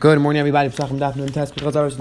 Good 0.00 0.20
morning, 0.20 0.38
everybody. 0.38 0.68
The 0.68 0.76
Gemara 0.76 0.92
us 0.92 1.96
the 1.96 2.00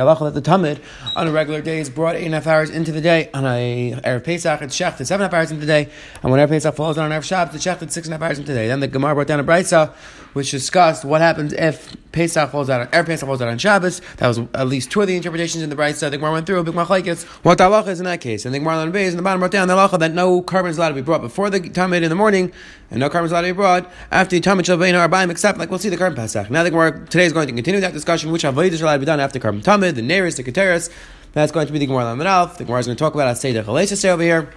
halacha 0.00 0.32
that 0.32 0.34
the 0.34 0.40
Tamid 0.40 0.80
on 1.16 1.26
a 1.26 1.32
regular 1.32 1.60
day 1.60 1.80
is 1.80 1.90
brought 1.90 2.14
eight 2.14 2.24
and 2.24 2.34
a 2.34 2.36
half 2.36 2.46
hours 2.46 2.70
into 2.70 2.92
the 2.92 3.00
day. 3.00 3.30
On 3.34 3.44
a 3.44 4.00
erev 4.04 4.22
Pesach, 4.22 4.62
it's 4.62 4.78
shechted 4.78 5.06
seven 5.06 5.24
and 5.24 5.32
a 5.32 5.36
half 5.36 5.42
hours 5.42 5.50
into 5.50 5.66
the 5.66 5.72
day, 5.72 5.90
and 6.22 6.30
when 6.30 6.38
erev 6.38 6.50
Pesach 6.50 6.76
falls 6.76 6.98
on 6.98 7.10
erev 7.10 7.24
Shabbos, 7.24 7.56
it's 7.56 7.66
shechted 7.66 7.90
six 7.90 8.06
and 8.06 8.14
a 8.14 8.16
half 8.16 8.22
hours 8.22 8.38
into 8.38 8.52
the 8.52 8.58
day. 8.58 8.68
Then 8.68 8.78
the 8.78 8.86
Gemara 8.86 9.14
brought 9.14 9.26
down 9.26 9.40
a 9.40 9.44
brayso 9.44 9.92
which 10.38 10.52
discussed 10.52 11.04
what 11.04 11.20
happens 11.20 11.52
if 11.52 11.96
Pesach 12.12 12.50
falls 12.50 12.70
out 12.70 12.80
on 12.80 12.86
erev 12.86 13.06
Pesach 13.06 13.26
falls 13.26 13.42
out 13.42 13.48
on 13.48 13.58
Shabbos. 13.58 14.00
That 14.18 14.28
was 14.28 14.38
at 14.54 14.68
least 14.68 14.88
two 14.88 15.00
of 15.00 15.08
the 15.08 15.16
interpretations 15.16 15.64
in 15.64 15.68
the 15.68 15.74
brayso. 15.74 16.08
The 16.08 16.16
Gemara 16.16 16.30
went 16.30 16.46
through 16.46 16.60
a 16.60 16.62
big 16.62 16.74
machlekes. 16.74 17.24
What 17.44 17.58
the 17.58 17.64
halacha 17.64 17.88
is 17.88 17.98
in 17.98 18.04
that 18.04 18.20
case? 18.20 18.46
And 18.46 18.54
the 18.54 18.60
Gemara 18.60 18.76
on 18.76 18.92
the 18.92 18.98
in 19.00 19.16
the 19.16 19.22
bottom 19.22 19.40
brought 19.40 19.50
down 19.50 19.66
the 19.66 19.74
halacha 19.74 19.98
that 19.98 20.14
no 20.14 20.40
carbon 20.40 20.70
is 20.70 20.78
allowed 20.78 20.90
to 20.90 20.94
be 20.94 21.02
brought 21.02 21.22
before 21.22 21.50
the 21.50 21.58
Tamid 21.58 22.02
in 22.02 22.08
the 22.08 22.14
morning, 22.14 22.52
and 22.92 23.00
no 23.00 23.10
carbon 23.10 23.26
is 23.26 23.32
allowed 23.32 23.40
to 23.42 23.48
be 23.48 23.52
brought 23.52 23.90
after 24.12 24.38
the 24.38 24.62
shall 24.62 24.76
be 24.76 24.88
in 24.88 24.94
our 24.94 25.28
except 25.28 25.58
like 25.58 25.70
we'll 25.70 25.80
see 25.80 25.88
the 25.88 25.96
carbon 25.96 26.14
Pesach. 26.14 26.48
Now 26.52 26.62
the 26.62 26.70
Gemara 26.70 27.04
today 27.06 27.24
is 27.24 27.32
going 27.32 27.48
to 27.48 27.52
continue 27.52 27.80
that 27.80 27.92
discussion, 27.92 28.30
which 28.30 28.44
avodah 28.44 28.80
are 28.80 28.84
allowed 28.84 28.92
to 28.92 28.98
be 29.00 29.06
done 29.06 29.18
after 29.18 29.40
carbon 29.40 29.60
tamid, 29.60 29.96
the 29.96 30.02
nearest, 30.02 30.36
the 30.36 30.44
keteris. 30.44 30.88
That's 31.32 31.50
going 31.50 31.66
to 31.66 31.72
be 31.72 31.80
the 31.80 31.86
Gemara 31.86 32.14
Lamed 32.14 32.56
The 32.56 32.64
Gemara 32.64 32.78
is 32.78 32.86
going 32.86 32.96
to 32.96 33.02
talk 33.02 33.14
about 33.14 33.34
Aseda 33.34 33.64
Chalesis 33.64 34.08
over 34.08 34.22
here. 34.22 34.52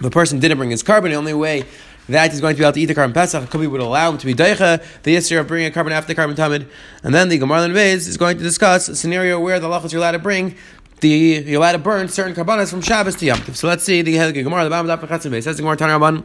the 0.00 0.10
person 0.10 0.40
didn't 0.40 0.58
bring 0.58 0.70
his 0.70 0.82
carbon, 0.82 1.12
the 1.12 1.16
only 1.16 1.34
way 1.34 1.64
that 2.10 2.30
he's 2.30 2.40
going 2.40 2.54
to 2.54 2.58
be 2.58 2.64
able 2.64 2.72
to 2.72 2.80
eat 2.80 2.86
the 2.86 2.94
carbon 2.94 3.14
pesach, 3.14 3.50
be 3.52 3.66
would 3.66 3.80
allow 3.80 4.10
him 4.10 4.18
to 4.18 4.26
be 4.26 4.34
daicha, 4.34 4.82
the 5.02 5.16
yisr 5.16 5.40
of 5.40 5.48
bringing 5.48 5.68
a 5.68 5.70
carbon 5.70 5.92
after 5.92 6.08
the 6.08 6.14
carbon 6.14 6.36
tamid. 6.36 6.68
And 7.02 7.14
then 7.14 7.28
the 7.28 7.38
Gemara 7.38 7.60
Lamed 7.62 7.76
is 7.76 8.16
going 8.16 8.36
to 8.38 8.42
discuss 8.42 8.88
a 8.88 8.96
scenario 8.96 9.40
where 9.40 9.58
the 9.58 9.68
lachas 9.68 9.92
you're 9.92 10.00
allowed 10.00 10.12
to 10.12 10.18
bring 10.18 10.56
the 11.00 11.08
you're 11.08 11.58
allowed 11.58 11.72
to 11.72 11.78
burn 11.78 12.08
certain 12.08 12.34
carbonas 12.34 12.70
from 12.70 12.82
Shabbos 12.82 13.16
to 13.16 13.26
Yom 13.26 13.38
So 13.54 13.68
let's 13.68 13.84
see 13.84 14.02
the 14.02 14.12
Gemara, 14.12 14.64
the 14.64 14.70
Bam 14.70 14.86
Daf 14.86 15.42
says 15.42 15.56
the 15.56 15.62
Gemara 15.62 15.76
Tanarabban, 15.76 16.24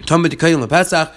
Tamid 0.00 0.30
Kayim 0.30 0.66
LePesach. 0.66 1.12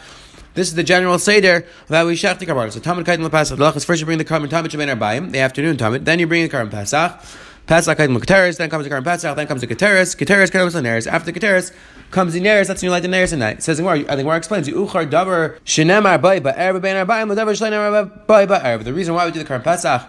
This 0.56 0.70
is 0.70 0.76
the 0.76 0.84
general 0.84 1.20
seder 1.20 1.66
that 1.90 2.06
we 2.06 2.16
shech 2.16 2.40
the 2.40 2.46
carbon. 2.46 2.72
So 2.72 2.80
Tamid 2.80 3.04
Kaidim 3.04 3.28
LePesach. 3.28 3.58
The 3.58 3.80
first 3.82 4.00
you 4.00 4.06
bring 4.06 4.18
the 4.18 4.24
carbon 4.24 4.50
Tamid 4.50 4.70
Shebein 4.70 4.98
Arbayim, 4.98 5.32
the 5.32 5.40
afternoon 5.40 5.76
Tamid. 5.76 6.06
Then 6.06 6.18
you 6.18 6.28
bring 6.28 6.44
the 6.44 6.50
carbon 6.50 6.72
Pesach. 6.72 7.22
Pesach 7.68 7.98
Kaidim 7.98 8.18
Keteris. 8.18 8.58
Then 8.58 8.70
comes 8.70 8.86
the 8.86 8.90
carbon 8.90 9.04
Pesach. 9.04 9.36
Then 9.36 9.48
comes 9.48 9.60
the 9.60 9.68
Keteris. 9.68 10.16
Keteris 10.16 10.50
comes 10.52 10.74
the 10.74 10.80
Neres. 10.80 11.08
After 11.12 11.32
the 11.32 11.38
Keteris 11.38 11.74
comes 12.10 12.34
the 12.34 12.40
Neres. 12.40 12.68
That's 12.68 12.82
when 12.82 12.88
you 12.88 12.92
light 12.92 13.04
the 13.04 13.10
Neres 13.10 13.34
at 13.34 13.40
night. 13.40 13.64
Says 13.64 13.82
I 13.82 14.04
think 14.04 14.26
where 14.26 14.38
explains 14.38 14.70
Uchar 14.70 15.10
Davar 15.10 15.60
Shenemar 15.66 16.22
Bay 16.22 16.40
Ba'er 16.40 16.82
Bein 16.82 17.06
Arbayim. 17.06 17.36
Davar 17.36 17.54
Shlenemar 17.54 18.26
Bay 18.26 18.46
Ba'er. 18.48 18.82
The 18.82 18.94
reason 18.94 19.14
why 19.14 19.26
we 19.26 19.32
do 19.34 19.40
the 19.40 19.46
carbon 19.46 19.66
Pesach 19.66 20.04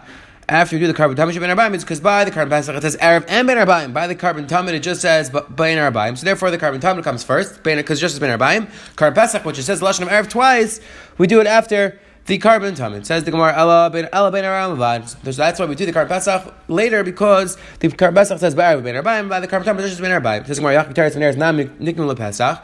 after 0.49 0.77
you 0.77 0.81
do 0.81 0.87
the 0.87 0.95
carbon 0.95 1.17
tamid 1.17 1.39
ben 1.41 1.57
arbaim, 1.57 1.75
it's 1.75 1.83
because 1.83 2.01
by 2.01 2.25
the 2.25 2.31
carbon 2.31 2.51
pesach 2.51 2.77
it 2.77 2.83
says 2.83 2.97
erev 2.99 3.25
and 3.29 3.47
ben 3.47 3.57
arbaim. 3.57 3.93
By 3.93 4.07
the 4.07 4.15
carbon 4.15 4.47
tamid 4.47 4.75
it 4.75 4.81
just 4.81 5.01
says 5.01 5.31
ben 5.31 5.79
arbaim. 5.79 6.17
So 6.17 6.25
therefore 6.25 6.51
the 6.51 6.59
carbon 6.59 6.81
tamid 6.81 7.03
comes 7.03 7.25
first, 7.25 7.63
because 7.63 8.01
just 8.01 8.15
as 8.15 8.21
ben 8.21 8.39
arbaim. 8.39 8.71
Carbon 8.95 9.15
pesach, 9.15 9.45
which 9.45 9.59
it 9.59 9.65
says 9.65 9.81
lashon 9.81 10.03
of 10.03 10.09
erev 10.09 10.29
twice, 10.29 10.81
we 11.19 11.27
do 11.27 11.41
it 11.41 11.47
after 11.47 11.99
the 12.27 12.39
carbon 12.39 12.75
tamid. 12.75 12.99
It 12.99 13.07
says 13.07 13.25
the 13.25 13.33
Gemara 13.33 13.57
Ella 13.57 13.91
ben 13.91 14.09
Ella 14.13 14.31
ben 14.31 15.07
So 15.07 15.33
that's 15.33 15.59
why 15.59 15.67
we 15.67 15.75
do 15.75 15.85
the 15.85 15.93
carbon 15.93 16.11
pesach 16.11 16.55
later 16.69 17.03
because 17.03 17.57
the 17.81 17.89
carbon 17.89 18.15
pesach 18.15 18.39
says 18.39 18.55
erev 18.55 18.85
ben 18.85 18.95
arbaim. 18.95 19.29
By 19.29 19.41
the 19.41 19.49
carbon 19.49 19.77
tamid 19.77 19.89
just 19.89 20.01
ben 20.01 20.23
arbaim. 20.23 20.47
Says 20.47 20.59
Gemara 20.61 20.85
Yachik 20.85 20.95
Teretz 20.95 21.19
ben 21.19 21.39
Nam 21.39 21.59
Niknul 21.59 22.17
Pesach. 22.17 22.63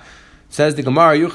Says 0.53 0.75
the 0.75 0.83
Gemara. 0.83 1.19
Asks 1.19 1.33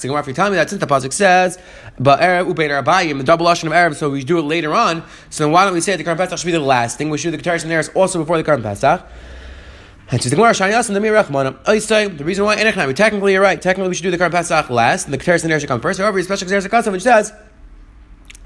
the 0.00 0.08
Gemara, 0.08 0.22
if 0.22 0.26
you 0.26 0.32
tell 0.32 0.48
me 0.48 0.56
that 0.56 0.70
since 0.70 0.80
the 0.80 0.86
Pasuk 0.86 1.12
says, 1.12 1.58
the 1.98 3.22
double 3.26 3.44
Lashon 3.44 3.66
of 3.66 3.74
Arab, 3.74 3.94
so 3.94 4.08
we 4.08 4.24
do 4.24 4.38
it 4.38 4.44
later 4.44 4.72
on, 4.72 5.02
so 5.28 5.44
then 5.44 5.52
why 5.52 5.66
don't 5.66 5.74
we 5.74 5.82
say 5.82 5.96
the 5.96 6.02
Karm 6.02 6.16
Pesach 6.16 6.38
should 6.38 6.46
be 6.46 6.52
the 6.52 6.60
last 6.60 6.96
thing? 6.96 7.10
We 7.10 7.18
should 7.18 7.32
do 7.32 7.36
the 7.36 7.42
Keteris 7.42 7.64
and 7.64 7.70
Eres 7.70 7.90
also 7.90 8.18
before 8.18 8.42
the 8.42 8.50
Karm 8.50 8.62
Pesach. 8.62 9.06
And 10.10 10.22
so 10.22 10.30
the 10.30 10.36
Gemara 10.36 10.52
Shani 10.52 10.72
Yasin 10.72 10.94
the 10.94 11.00
Mir 11.00 11.12
Rachman. 11.12 11.62
The 12.16 12.24
reason 12.24 12.46
why 12.46 12.56
Enechnami, 12.56 12.96
technically 12.96 13.34
you're 13.34 13.42
right. 13.42 13.60
Technically 13.60 13.90
we 13.90 13.94
should 13.94 14.04
do 14.04 14.10
the 14.10 14.16
Karm 14.16 14.30
Pesach 14.30 14.70
last, 14.70 15.04
and 15.04 15.12
the 15.12 15.18
Keteris 15.18 15.42
and 15.42 15.52
Eres 15.52 15.60
should 15.60 15.68
come 15.68 15.82
first. 15.82 16.00
However, 16.00 16.18
especially 16.18 16.48
Keteris 16.48 16.66
Akasim, 16.66 16.92
which 16.92 17.02
says 17.02 17.34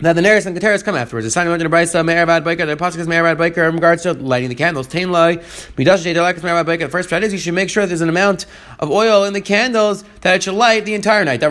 that 0.05 0.13
the 0.13 0.21
Neris 0.21 0.45
and 0.45 0.55
Keteris 0.55 0.85
come 0.85 0.97
afterwards. 0.97 1.25
The 1.25 1.31
sign 1.31 1.47
of 1.47 1.59
the 1.59 1.65
Brisa, 1.65 2.05
Me'eravad 2.05 2.45
Baker, 2.45 2.67
the 2.67 2.73
Apostle 2.73 3.01
is 3.01 3.09
Me'eravad 3.09 3.39
Baker 3.39 3.65
in 3.65 3.75
regards 3.75 4.03
to 4.03 4.13
lighting 4.13 4.51
the 4.51 4.55
candles. 4.55 4.87
Tain 4.87 5.11
Lai, 5.11 5.37
Midash 5.37 6.05
Jedalak 6.05 6.37
is 6.37 6.43
Me'eravad 6.43 6.67
Baker. 6.67 6.85
The 6.85 6.91
first 6.91 7.09
prat 7.09 7.23
is 7.25 7.33
you 7.33 7.39
should 7.39 7.55
make 7.55 7.71
sure 7.71 7.87
there's 7.87 8.03
an 8.03 8.11
amount 8.11 8.45
of 8.81 8.91
oil 8.91 9.25
in 9.25 9.33
the 9.33 9.41
candles 9.41 10.05
that 10.21 10.37
it 10.37 10.43
should 10.43 10.55
light 10.55 10.85
the 10.85 10.95
entire 10.95 11.25
night. 11.25 11.41
This 11.41 11.49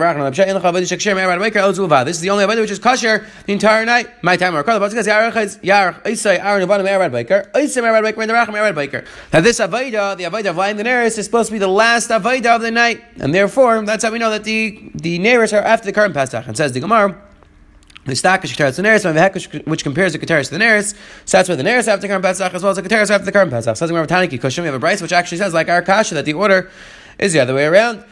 the 2.20 2.30
only 2.30 2.44
Avodah 2.44 2.60
which 2.60 2.70
is 2.70 2.78
kosher 2.78 3.26
the 3.46 3.52
entire 3.52 3.84
night. 3.84 4.08
My 4.22 4.36
time, 4.36 4.54
or 4.54 4.62
the 4.62 4.76
Apostle 4.76 5.02
says, 5.02 5.08
Yarach, 5.08 6.02
Isai, 6.02 6.38
Aaron, 6.38 6.68
Ivana, 6.68 6.84
Me'eravad 6.84 7.10
Baker, 7.10 7.50
Isai, 7.56 7.82
Me'eravad 7.82 8.14
the 8.14 8.32
Racham, 8.32 8.52
Me'eravad 8.52 8.76
Baker. 8.76 9.04
Now 9.32 9.40
this 9.40 9.58
Avodah, 9.58 10.16
the 10.16 10.24
Avodah 10.24 10.50
of 10.50 10.56
lighting 10.56 10.76
the 10.76 10.84
Neris, 10.84 11.18
is 11.18 11.24
supposed 11.24 11.48
to 11.48 11.52
be 11.52 11.58
the 11.58 11.66
last 11.66 12.10
Avodah 12.10 12.54
of 12.54 12.62
the 12.62 12.70
night. 12.70 13.02
And 13.18 13.34
therefore, 13.34 13.82
that's 13.82 14.04
how 14.04 14.12
we 14.12 14.20
know 14.20 14.30
that 14.30 14.44
the, 14.44 14.90
the 14.94 15.18
Neris 15.18 15.52
are 15.52 15.62
after 15.62 15.86
the 15.86 15.92
current 15.92 16.14
Pesach. 16.14 16.46
And 16.46 16.56
says 16.56 16.70
the 16.70 16.80
Gemara, 16.80 17.20
the 17.20 17.20
stakish 17.20 17.20
keteris 17.20 17.20
the 17.20 17.20
neris, 17.20 17.93
which 18.04 18.22
compares 18.22 20.12
the 20.12 20.18
keteris 20.18 20.48
to 20.48 20.58
the 20.58 20.64
neris. 20.64 20.94
So 21.24 21.38
that's 21.38 21.48
why 21.48 21.54
the 21.54 21.62
neris 21.62 21.88
after 21.88 22.06
the 22.06 22.12
karm 22.12 22.22
pesach 22.22 22.52
as 22.52 22.62
well 22.62 22.70
as 22.70 22.76
the 22.76 22.82
keteris 22.82 23.10
after 23.10 23.24
the 23.24 23.32
karm 23.32 23.50
pesach. 23.50 23.76
So 23.76 23.86
have 23.86 24.04
a 24.04 24.06
taniki 24.06 24.40
kushim. 24.40 24.60
We 24.60 24.66
have 24.66 24.74
a 24.74 24.84
brayse 24.84 25.00
which 25.00 25.12
actually 25.12 25.38
says 25.38 25.54
like 25.54 25.68
our 25.68 25.82
kasha 25.82 26.14
that 26.14 26.24
the 26.24 26.34
order 26.34 26.70
is 27.18 27.32
the 27.32 27.40
other 27.40 27.54
way 27.54 27.64
around. 27.64 28.04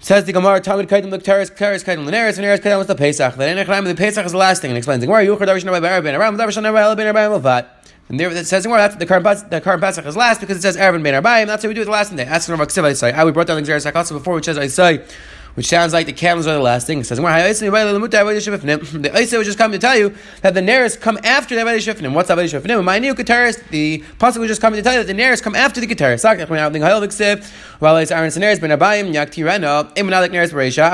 Says 0.00 0.24
the 0.24 0.32
Gemara, 0.32 0.60
Talmud 0.60 0.86
Kaidim 0.86 1.10
look 1.10 1.22
Teres, 1.22 1.48
Teres 1.48 1.82
Kaidim 1.82 2.04
Leneres, 2.04 2.36
and 2.36 2.44
Neres 2.46 2.58
Kaidim 2.58 2.76
was 2.76 2.88
the 2.88 2.94
Pesach. 2.94 3.36
The 3.36 3.44
Enechraim, 3.44 3.84
the 3.84 3.94
Pesach 3.94 4.26
is 4.26 4.32
the 4.32 4.38
last 4.38 4.60
thing, 4.60 4.70
and 4.70 4.76
explains 4.76 5.00
the 5.00 5.06
Gemara, 5.06 5.24
Yuchar 5.24 5.46
Davish 5.46 5.64
Nabai 5.64 5.80
Arabin, 5.80 6.12
Aram 6.12 6.36
Davish 6.36 6.60
Nabai 6.60 6.94
Arabin, 6.94 7.10
Arabin 7.10 7.40
Lovat. 7.40 7.68
And 8.10 8.20
there 8.20 8.30
it 8.30 8.46
says 8.46 8.64
the 8.64 8.68
Gemara, 8.68 8.94
the 8.98 9.06
current 9.06 9.50
the 9.50 9.62
current 9.62 9.80
Pesach 9.80 10.04
is 10.04 10.14
last 10.14 10.40
because 10.42 10.58
it 10.58 10.60
says 10.60 10.76
Arabin 10.76 11.02
Ben 11.02 11.14
Arabim. 11.22 11.46
That's 11.46 11.64
what 11.64 11.68
we 11.68 11.74
do 11.74 11.80
it 11.80 11.84
the 11.86 11.90
last 11.90 12.14
day. 12.14 12.24
Ask 12.24 12.50
Rav 12.50 12.58
Ksiv 12.60 12.96
say. 12.96 13.12
I 13.12 13.24
we 13.24 13.32
brought 13.32 13.46
down 13.46 13.62
the 13.62 13.70
Xeris 13.70 13.90
Hakatsa 13.90 14.12
before, 14.12 14.34
which 14.34 14.44
says 14.44 14.58
I 14.58 14.66
say 14.66 15.02
which 15.54 15.66
sounds 15.66 15.92
like 15.92 16.06
the 16.06 16.12
candles 16.12 16.46
are 16.46 16.54
the 16.54 16.60
last 16.60 16.86
thing. 16.86 17.00
It 17.00 17.04
says, 17.04 17.18
the 17.18 19.12
Isa 19.20 19.38
was 19.38 19.46
just 19.46 19.58
coming 19.58 19.78
to 19.78 19.86
tell 19.86 19.96
you 19.96 20.14
that 20.42 20.54
the 20.54 20.60
Neris 20.60 21.00
come 21.00 21.18
after 21.22 21.54
the 21.54 21.62
Avodah 21.62 21.76
Shifnim. 21.76 22.12
What's 22.12 22.30
Avodah 22.30 22.60
Shifnim? 22.60 22.82
My 22.84 22.98
new 22.98 23.14
Keteris, 23.14 23.66
the 23.68 24.02
Pasuk 24.18 24.38
was 24.38 24.48
just 24.48 24.60
coming 24.60 24.78
to 24.78 24.82
tell 24.82 24.94
you 24.94 25.04
that 25.04 25.06
the 25.06 25.14
Neris 25.20 25.42
come 25.42 25.54
after 25.54 25.80
the 25.80 25.86
Keteris. 25.86 26.24
I 26.24 26.34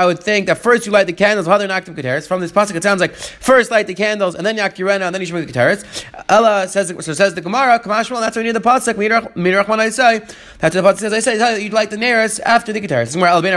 would 0.05 0.19
think 0.19 0.47
that 0.47 0.57
first 0.57 0.85
you 0.85 0.91
light 0.91 1.07
the 1.07 1.13
candles, 1.13 1.47
while 1.47 1.59
they're 1.59 1.67
the 1.67 1.73
Nakhitaris. 1.73 2.27
From 2.27 2.41
this 2.41 2.51
Pasuk, 2.51 2.75
it 2.75 2.83
sounds 2.83 3.01
like 3.01 3.15
first 3.15 3.71
light 3.71 3.87
the 3.87 3.93
candles, 3.93 4.35
and 4.35 4.45
then 4.45 4.57
Yaktirena, 4.57 5.01
and 5.01 5.15
then 5.15 5.21
you 5.21 5.25
should 5.25 5.33
bring 5.33 5.45
the 5.45 5.53
Keteris. 5.53 5.83
Allah 6.29 6.67
says, 6.67 6.93
so 6.99 7.13
says 7.13 7.33
the 7.33 7.41
Gemara, 7.41 7.81
that's 7.83 8.09
when 8.09 8.45
you 8.45 8.53
need 8.53 8.61
the 8.61 8.63
Pasuk, 8.67 9.79
I 9.79 9.89
say. 9.89 10.19
That's 10.59 10.75
what 10.75 10.81
the 10.81 10.81
Pasuk 10.81 10.99
says, 10.99 11.13
I 11.13 11.19
say, 11.19 11.63
you'd 11.63 11.73
light 11.73 11.89
the 11.89 11.97
Neris 11.97 12.39
after 12.41 12.73
the 12.73 12.81
Keteris. 12.81 13.11
So 13.11 13.19
why 13.19 13.41
do 13.41 13.47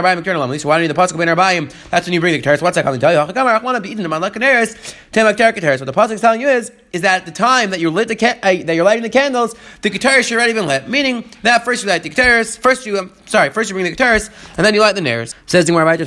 you 0.81 0.87
need 0.87 0.94
the 0.94 0.94
pasuk 0.95 1.17
ben 1.17 1.27
arbayim. 1.27 1.73
That's 1.89 2.07
when 2.07 2.13
you 2.13 2.19
bring 2.19 2.33
the 2.33 2.41
keteris. 2.41 2.61
What's 2.61 2.75
that 2.75 2.83
coming 2.83 2.99
to 2.99 3.05
tell 3.05 3.13
you? 3.13 3.19
I 3.19 3.61
want 3.61 3.75
to 3.75 3.81
be 3.81 3.89
eating 3.89 4.03
them 4.03 4.13
on 4.13 4.21
like 4.21 4.33
keteris. 4.33 4.95
Temak 5.11 5.35
keteris. 5.35 5.79
What 5.79 5.85
the 5.85 5.93
pasuk 5.93 6.11
is 6.11 6.21
telling 6.21 6.41
you 6.41 6.49
is 6.49 6.71
is 6.95 7.01
that 7.01 7.25
the 7.25 7.31
time 7.31 7.71
that 7.71 7.81
you 7.81 7.89
lit 7.89 8.07
the 8.07 8.15
ca- 8.15 8.39
uh, 8.41 8.63
that 8.63 8.73
you're 8.73 8.85
lighting 8.85 9.03
the 9.03 9.09
candles, 9.09 9.53
the 9.81 9.89
keteris 9.89 10.23
should 10.23 10.37
already 10.37 10.53
been 10.53 10.65
lit. 10.65 10.87
Meaning 10.87 11.29
that 11.41 11.65
first 11.65 11.83
you 11.83 11.89
light 11.89 12.03
the 12.03 12.09
keteris, 12.09 12.57
first 12.57 12.85
you 12.85 12.97
um, 12.97 13.11
sorry, 13.25 13.49
first 13.49 13.69
you 13.69 13.73
bring 13.73 13.83
the 13.85 13.93
keteris, 13.93 14.29
and 14.55 14.65
then 14.65 14.73
you 14.73 14.79
light 14.79 14.95
the 14.95 15.01
nares. 15.01 15.35
Says 15.45 15.65
the 15.65 15.73
Gemara, 15.73 15.97
Now 15.97 16.05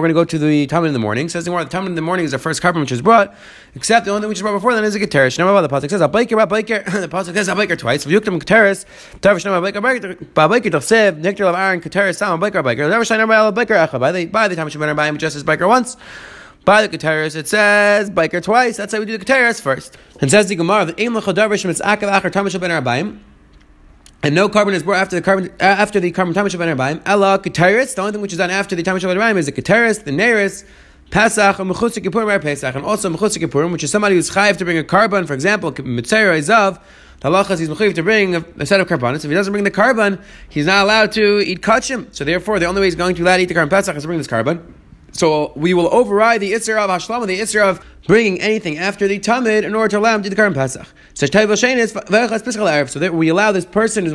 we're 0.00 0.08
going 0.08 0.08
to 0.08 0.14
go 0.14 0.24
to 0.24 0.38
the 0.38 0.66
time 0.68 0.84
in 0.84 0.92
the 0.92 1.00
morning. 1.00 1.28
Says 1.28 1.44
the 1.44 1.50
Gemara, 1.50 1.64
the 1.64 1.70
time 1.70 1.86
in 1.86 1.96
the 1.96 2.02
morning 2.02 2.24
is 2.24 2.30
the 2.30 2.38
first 2.38 2.62
carbon 2.62 2.82
which 2.82 2.92
is 2.92 3.02
brought, 3.02 3.34
except 3.74 4.06
the 4.06 4.12
only 4.12 4.22
thing 4.22 4.28
which 4.28 4.38
is 4.38 4.42
brought 4.42 4.52
before 4.54 4.74
then 4.74 4.84
is 4.84 4.94
a 4.94 5.00
keteris. 5.00 5.36
Now 5.38 5.60
the 5.60 5.68
pasuk 5.68 5.90
says 5.90 6.00
a 6.00 6.08
baker. 6.08 6.36
The 7.02 7.08
pasuk 7.08 7.34
says 7.34 7.48
a 7.48 7.76
twice. 7.76 8.04
Come 8.04 8.38
keteris, 8.38 8.84
tavish 9.20 9.44
nama 9.44 9.60
baker, 9.60 9.80
baker, 9.80 10.14
baker 10.14 10.70
tachsev, 10.70 11.18
nectar 11.18 11.46
of 11.46 11.56
Aaron 11.56 11.80
keteris, 11.80 12.16
sam 12.16 12.38
baker, 12.52 12.62
baker. 12.62 12.88
Never 12.88 13.04
shine 13.04 13.26
baker 13.54 13.74
echa. 13.74 13.98
By 13.98 14.12
the 14.12 14.26
by 14.26 14.48
the 14.48 14.56
time 14.56 14.68
better 14.68 14.94
buy 14.94 15.06
him 15.06 15.18
just 15.18 15.36
as 15.36 15.44
biker 15.44 15.68
once. 15.68 15.96
By 16.64 16.86
the 16.86 16.96
Keteris, 16.96 17.34
it 17.34 17.48
says 17.48 18.10
biker 18.10 18.42
twice. 18.42 18.76
That's 18.76 18.92
how 18.92 19.00
we 19.00 19.06
do 19.06 19.18
the 19.18 19.24
Keteris 19.24 19.60
first. 19.60 19.96
And 20.20 20.30
says 20.30 20.46
the 20.46 20.54
Gemara 20.54 20.84
that 20.86 21.00
Aim 21.00 21.14
Lechadavish 21.14 21.64
Mitzakav 21.64 22.20
Acher 22.20 22.30
Tamish 22.30 22.60
Ben 22.60 22.70
Arbaim. 22.70 23.18
And 24.24 24.36
no 24.36 24.48
carbon 24.48 24.72
is 24.74 24.84
brought 24.84 24.98
after 24.98 25.16
the 25.16 25.22
carbon 25.22 25.50
uh, 25.60 25.64
after 25.64 25.98
the 25.98 26.12
carbon 26.12 26.32
tamish 26.32 26.56
ben 26.56 26.76
arbaim. 26.76 27.02
Ella 27.04 27.40
keteris. 27.40 27.96
The 27.96 28.02
only 28.02 28.12
thing 28.12 28.20
which 28.20 28.30
is 28.30 28.38
done 28.38 28.50
after 28.50 28.76
the 28.76 28.82
tamish 28.84 29.02
ben 29.02 29.16
arbaim 29.16 29.36
is 29.36 29.46
the 29.46 29.52
keteris, 29.52 30.04
the 30.04 30.12
neris, 30.12 30.64
Pesach, 31.10 31.58
and 31.58 31.68
kippurim 31.68 32.40
Pesach, 32.40 32.72
and 32.76 32.84
also 32.84 33.10
mechutz 33.10 33.36
kippurim, 33.36 33.72
which 33.72 33.82
is 33.82 33.90
somebody 33.90 34.14
who's 34.14 34.30
chayiv 34.30 34.58
to 34.58 34.64
bring 34.64 34.78
a 34.78 34.84
carbon. 34.84 35.26
For 35.26 35.34
example, 35.34 35.72
mitzayir 35.72 36.38
izav. 36.38 36.80
The 37.22 37.28
halachas 37.28 37.60
he's 37.60 37.68
mechayiv 37.68 37.94
to 37.94 38.02
bring 38.02 38.34
a, 38.34 38.66
set 38.66 38.80
of 38.80 38.88
carbonates. 38.88 39.24
If 39.24 39.30
he 39.30 39.34
doesn't 39.36 39.52
bring 39.52 39.62
the 39.62 39.70
carbon, 39.70 40.20
he's 40.48 40.66
not 40.66 40.82
allowed 40.82 41.12
to 41.12 41.38
eat 41.38 41.60
kachim. 41.62 42.12
So 42.12 42.24
therefore, 42.24 42.58
the 42.58 42.66
only 42.66 42.80
way 42.80 42.88
he's 42.88 42.96
going 42.96 43.14
to 43.14 43.22
allow 43.22 43.36
to 43.36 43.42
eat 43.44 43.46
the 43.46 43.54
carbon 43.54 43.70
Pesach 43.70 43.94
is 43.94 44.02
to 44.02 44.08
bring 44.08 44.18
this 44.18 44.26
carbon. 44.26 44.74
So 45.12 45.52
we 45.54 45.72
will 45.72 45.86
override 45.94 46.40
the 46.40 46.52
Isra 46.52 46.78
of 46.78 46.90
Hashlam, 46.90 47.24
the 47.28 47.38
Isra 47.38 47.62
of 47.62 47.86
bringing 48.08 48.40
anything 48.40 48.78
after 48.78 49.06
the 49.06 49.20
Tamid 49.20 49.62
in 49.62 49.72
order 49.72 49.88
to 49.90 49.98
allow 49.98 50.16
him 50.16 50.22
to 50.22 50.30
do 50.30 50.30
the 50.30 50.36
current 50.36 50.56
Pesach. 50.56 50.86
So 51.14 51.26
that 52.98 53.14
we 53.14 53.28
allow 53.28 53.52
this 53.52 53.66
person 53.66 54.04
who's 54.04 54.12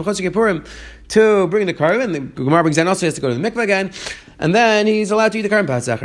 to 1.09 1.47
bring 1.47 1.65
the 1.65 1.73
carbon. 1.73 2.11
The 2.11 2.19
Gemara 2.19 2.63
brings 2.63 2.75
down 2.75 2.89
also 2.89 3.05
has 3.05 3.13
to 3.13 3.21
go 3.21 3.29
to 3.29 3.35
the 3.35 3.49
mikveh 3.49 3.63
again, 3.63 3.93
and 4.39 4.53
then 4.53 4.85
he's 4.85 5.11
allowed 5.11 5.31
to 5.31 5.37
eat 5.37 5.43
the 5.43 5.49
current 5.49 5.67
Pesach. 5.67 6.01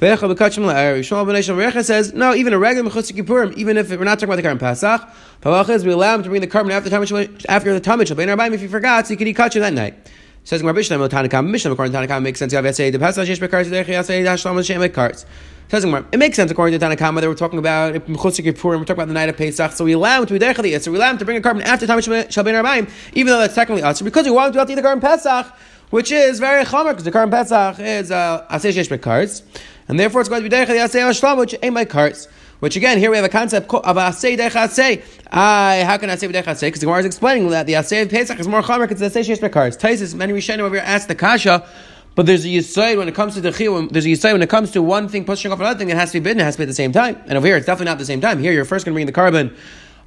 Rabbi 0.00 0.16
Rabbi 0.16 1.82
says, 1.82 2.12
no, 2.12 2.34
even 2.34 2.52
a 2.52 2.58
regular 2.58 2.90
Mechutz 2.90 3.12
Kippurim, 3.12 3.56
even 3.56 3.76
if 3.76 3.90
we're 3.90 4.02
not 4.02 4.18
talking 4.18 4.34
about 4.34 4.42
the 4.42 4.42
Karban 4.42 4.58
Pesach, 4.58 5.08
Halacha 5.42 5.70
is 5.70 5.84
we 5.84 5.92
allow 5.92 6.16
him 6.16 6.24
to 6.24 6.28
bring 6.28 6.40
the 6.40 6.48
carbon 6.48 6.72
after 6.72 6.90
the 6.90 6.96
Tamid 6.96 7.46
after 7.48 7.72
the 7.72 7.80
Tamid 7.80 8.12
Shabbat 8.12 8.36
Arbaim 8.36 8.52
if 8.52 8.60
he 8.60 8.66
forgot, 8.66 9.06
so 9.06 9.10
he 9.12 9.16
could 9.16 9.28
eat 9.28 9.36
kachim 9.36 9.60
that 9.60 9.72
night. 9.72 9.94
Says 10.42 10.62
Gemara 10.62 10.74
Bishlam, 10.74 11.08
Tanakam, 11.08 11.48
Mishnah, 11.48 11.70
according 11.70 11.92
to 11.92 11.98
Tanakam, 11.98 12.22
makes 12.22 12.40
sense. 12.40 12.52
You 12.52 12.56
have 12.56 12.64
Yasei, 12.64 12.90
the 12.90 12.98
Pesach, 12.98 13.28
Yesh 13.28 13.38
Bekars, 13.38 13.70
Derech 13.70 13.84
Yasei, 13.84 14.24
Hashlam, 14.24 14.64
Shem, 14.66 14.80
Bekars. 14.80 15.24
Says 15.68 15.84
it 15.84 16.18
makes 16.18 16.36
sense 16.36 16.50
according 16.50 16.78
to 16.78 16.84
Tanakama 16.84 17.20
that 17.20 17.28
we're 17.28 17.34
talking 17.34 17.60
about 17.60 17.94
Mechutz 17.94 18.44
Kippurim, 18.44 18.80
we're 18.80 18.84
talking 18.84 18.94
about 18.94 19.08
the 19.08 19.14
night 19.14 19.28
of 19.28 19.36
Pesach, 19.36 19.72
so 19.72 19.84
we 19.84 19.92
allow 19.92 20.20
him 20.20 20.26
to 20.26 20.32
be 20.32 20.40
Derech 20.40 20.56
Yasei, 20.56 20.82
so 20.82 20.90
we 20.90 20.96
allow 20.96 21.10
him 21.10 21.18
to 21.18 21.24
bring 21.24 21.36
a 21.36 21.40
carbon 21.40 21.62
after 21.62 21.86
Tamid 21.86 22.02
Shabbat 22.02 22.62
Arbaim, 22.62 22.90
even 23.14 23.28
though 23.28 23.38
that's 23.38 23.54
technically 23.54 23.84
us, 23.84 24.02
because 24.02 24.26
we 24.26 24.32
want 24.32 24.52
to 24.52 24.60
eat 24.60 24.74
the 24.74 24.82
carbon 24.82 25.00
Pesach, 25.00 25.46
which 25.90 26.10
is 26.10 26.40
very 26.40 26.64
chomer, 26.64 26.88
because 26.88 27.04
the 27.04 27.12
carbon 27.12 27.30
Pesach 27.30 27.78
is 27.78 28.10
uh, 28.10 28.44
Aseh 28.50 28.74
Yesh 28.74 28.88
Bekars. 28.88 29.42
And 29.88 29.98
therefore, 29.98 30.20
it's 30.20 30.30
going 30.30 30.42
to 30.42 30.48
be 30.48 30.54
Derech 30.54 30.66
Yasei 30.66 31.00
Hashlam, 31.00 31.38
which 31.38 31.54
ain't 31.62 31.74
my 31.74 31.84
carts. 31.84 32.28
Which 32.60 32.76
again, 32.76 32.98
here 32.98 33.10
we 33.10 33.16
have 33.16 33.26
a 33.26 33.28
concept 33.28 33.72
of 33.74 33.96
asay 33.96 34.38
dechasay. 34.38 35.02
I 35.30 35.82
how 35.84 35.98
can 35.98 36.08
I 36.08 36.16
say 36.16 36.28
dechasay? 36.28 36.60
Because 36.60 36.80
the 36.80 36.86
Gemara 36.86 37.00
is 37.00 37.06
explaining 37.06 37.50
that 37.50 37.66
the 37.66 37.74
asay 37.74 38.02
of 38.02 38.10
Pesach 38.10 38.38
is 38.40 38.48
more 38.48 38.62
chomer 38.62 38.88
because 38.88 39.00
the 39.00 39.06
asay 39.06 39.22
shesh 39.22 39.40
mekars. 39.46 39.78
Taisus 39.78 40.14
many 40.14 40.32
rishonim 40.32 40.60
over 40.60 40.76
here 40.76 40.84
ask 40.84 41.08
the 41.08 41.14
kasha. 41.14 41.68
But 42.14 42.26
there's 42.26 42.44
a 42.44 42.48
yisoid 42.48 42.96
when 42.96 43.08
it 43.08 43.14
comes 43.14 43.34
to 43.34 43.40
the 43.40 43.50
chiyuv. 43.50 43.90
There's 43.90 44.06
a 44.06 44.08
yisoid 44.08 44.32
when 44.32 44.42
it 44.42 44.48
comes 44.48 44.70
to 44.70 44.82
one 44.82 45.08
thing 45.08 45.24
pushing 45.24 45.50
off 45.50 45.58
another 45.58 45.78
thing. 45.78 45.90
It 45.90 45.96
has 45.96 46.12
to 46.12 46.20
be 46.20 46.24
bidden. 46.24 46.40
It 46.40 46.44
has 46.44 46.54
to 46.54 46.60
be 46.60 46.62
at 46.62 46.68
the 46.68 46.74
same 46.74 46.92
time. 46.92 47.20
And 47.26 47.36
over 47.36 47.46
here, 47.46 47.56
it's 47.56 47.66
definitely 47.66 47.90
not 47.90 47.98
the 47.98 48.04
same 48.04 48.20
time. 48.20 48.38
Here, 48.38 48.52
you're 48.52 48.64
first 48.64 48.84
going 48.84 48.94
to 48.94 48.96
bring 48.96 49.06
the 49.06 49.12
carbon 49.12 49.54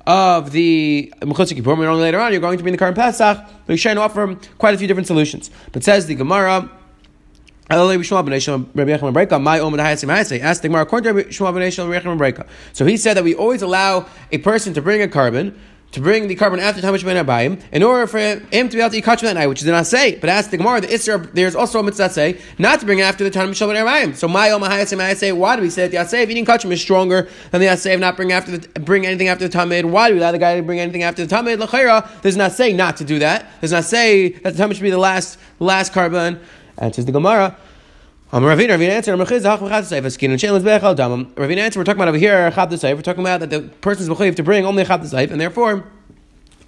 of 0.05 0.51
the 0.51 1.13
Mechutz 1.19 1.53
Kippurim, 1.53 1.79
and 1.79 1.87
only 1.87 2.03
later 2.03 2.19
on 2.19 2.31
you're 2.31 2.39
going 2.39 2.57
to 2.57 2.63
bring 2.63 2.71
the 2.71 2.77
carbon 2.77 2.95
Pesach. 2.95 3.37
But 3.37 3.67
you're 3.67 3.77
trying 3.77 3.97
to 3.97 4.01
offer 4.01 4.35
quite 4.57 4.73
a 4.73 4.77
few 4.77 4.87
different 4.87 5.07
solutions. 5.07 5.51
But 5.73 5.83
says 5.83 6.07
the 6.07 6.15
Gemara. 6.15 6.71
Ask 6.71 6.71
the 6.71 6.71
Gemara 6.71 6.71
according 6.71 7.56
to 7.56 7.56
So 7.69 7.75
he 7.89 8.07
said 12.97 13.13
that 13.13 13.23
we 13.23 13.35
always 13.35 13.61
allow 13.61 14.05
a 14.31 14.37
person 14.37 14.73
to 14.73 14.81
bring 14.81 15.01
a 15.01 15.07
carbon, 15.09 15.59
to 15.91 15.99
bring 15.99 16.29
the 16.29 16.35
carbon 16.35 16.61
after 16.61 16.81
Tamish 16.81 17.03
Ben 17.03 17.25
Abayim, 17.25 17.61
in 17.73 17.83
order 17.83 18.07
for 18.07 18.19
him 18.19 18.69
to 18.69 18.69
be 18.69 18.79
able 18.79 18.91
to 18.91 18.97
eat 18.97 19.03
kachim 19.03 19.23
that 19.23 19.33
night, 19.33 19.47
which 19.47 19.61
is 19.61 19.67
not 19.67 19.85
say. 19.85 20.15
But 20.15 20.29
ask 20.29 20.49
the 20.49 20.55
Gemara, 20.55 20.79
the 20.79 20.87
Isra, 20.87 21.29
there's 21.33 21.55
also 21.55 21.81
a 21.81 21.83
mitzvah 21.83 22.09
say 22.09 22.39
not 22.57 22.79
to 22.79 22.85
bring 22.85 23.01
after 23.01 23.25
the 23.25 23.31
Tamish 23.31 23.59
Ben 23.59 23.75
Abayim. 23.75 24.15
So 24.15 24.29
my 24.29 24.49
Om 24.51 24.63
say, 25.15 25.33
why 25.33 25.57
do 25.57 25.61
we 25.61 25.69
say 25.69 25.87
that 25.87 25.91
the 25.91 25.97
Asay 25.97 26.23
of 26.23 26.29
eating 26.29 26.45
kachim 26.45 26.71
is 26.71 26.81
stronger 26.81 27.27
than 27.51 27.59
the 27.59 27.67
Asay 27.67 27.93
of 27.93 27.99
not 27.99 28.15
bring 28.15 28.31
after 28.31 28.57
the 28.57 28.79
bring 28.79 29.05
anything 29.05 29.27
after 29.27 29.45
the 29.45 29.57
Tamid? 29.57 29.83
Why 29.83 30.07
do 30.07 30.13
we 30.13 30.21
allow 30.21 30.31
the 30.31 30.39
guy 30.39 30.55
to 30.55 30.63
bring 30.63 30.79
anything 30.79 31.03
after 31.03 31.25
the 31.25 31.35
Tamid? 31.35 31.59
L'chayra 31.59 32.21
does 32.21 32.37
not 32.37 32.53
say 32.53 32.71
not 32.71 32.95
to 32.95 33.03
do 33.03 33.19
that. 33.19 33.59
Does 33.59 33.73
not 33.73 33.83
say 33.83 34.29
that 34.29 34.55
the 34.55 34.63
Tamid 34.63 34.75
should 34.75 34.83
be 34.83 34.89
the 34.89 34.97
last 34.97 35.37
last 35.59 35.91
carbon. 35.91 36.39
Says 36.79 37.05
the 37.05 37.11
Gemara. 37.11 37.57
Ravina, 38.31 38.77
Ravina 38.77 38.89
answer, 38.89 39.15
Ravina 39.15 39.45
answer, 41.57 41.79
we're 41.79 41.85
talking 41.85 41.97
about 41.97 42.09
over 42.09 42.17
here, 42.17 42.51
we're 42.93 43.01
talking 43.01 43.21
about 43.21 43.39
that 43.39 43.49
the 43.49 43.61
person's 43.79 44.09
mechayiv 44.09 44.35
to 44.35 44.43
bring 44.43 44.65
only 44.65 44.83
a 44.83 44.85
and 45.31 45.39
therefore, 45.39 45.85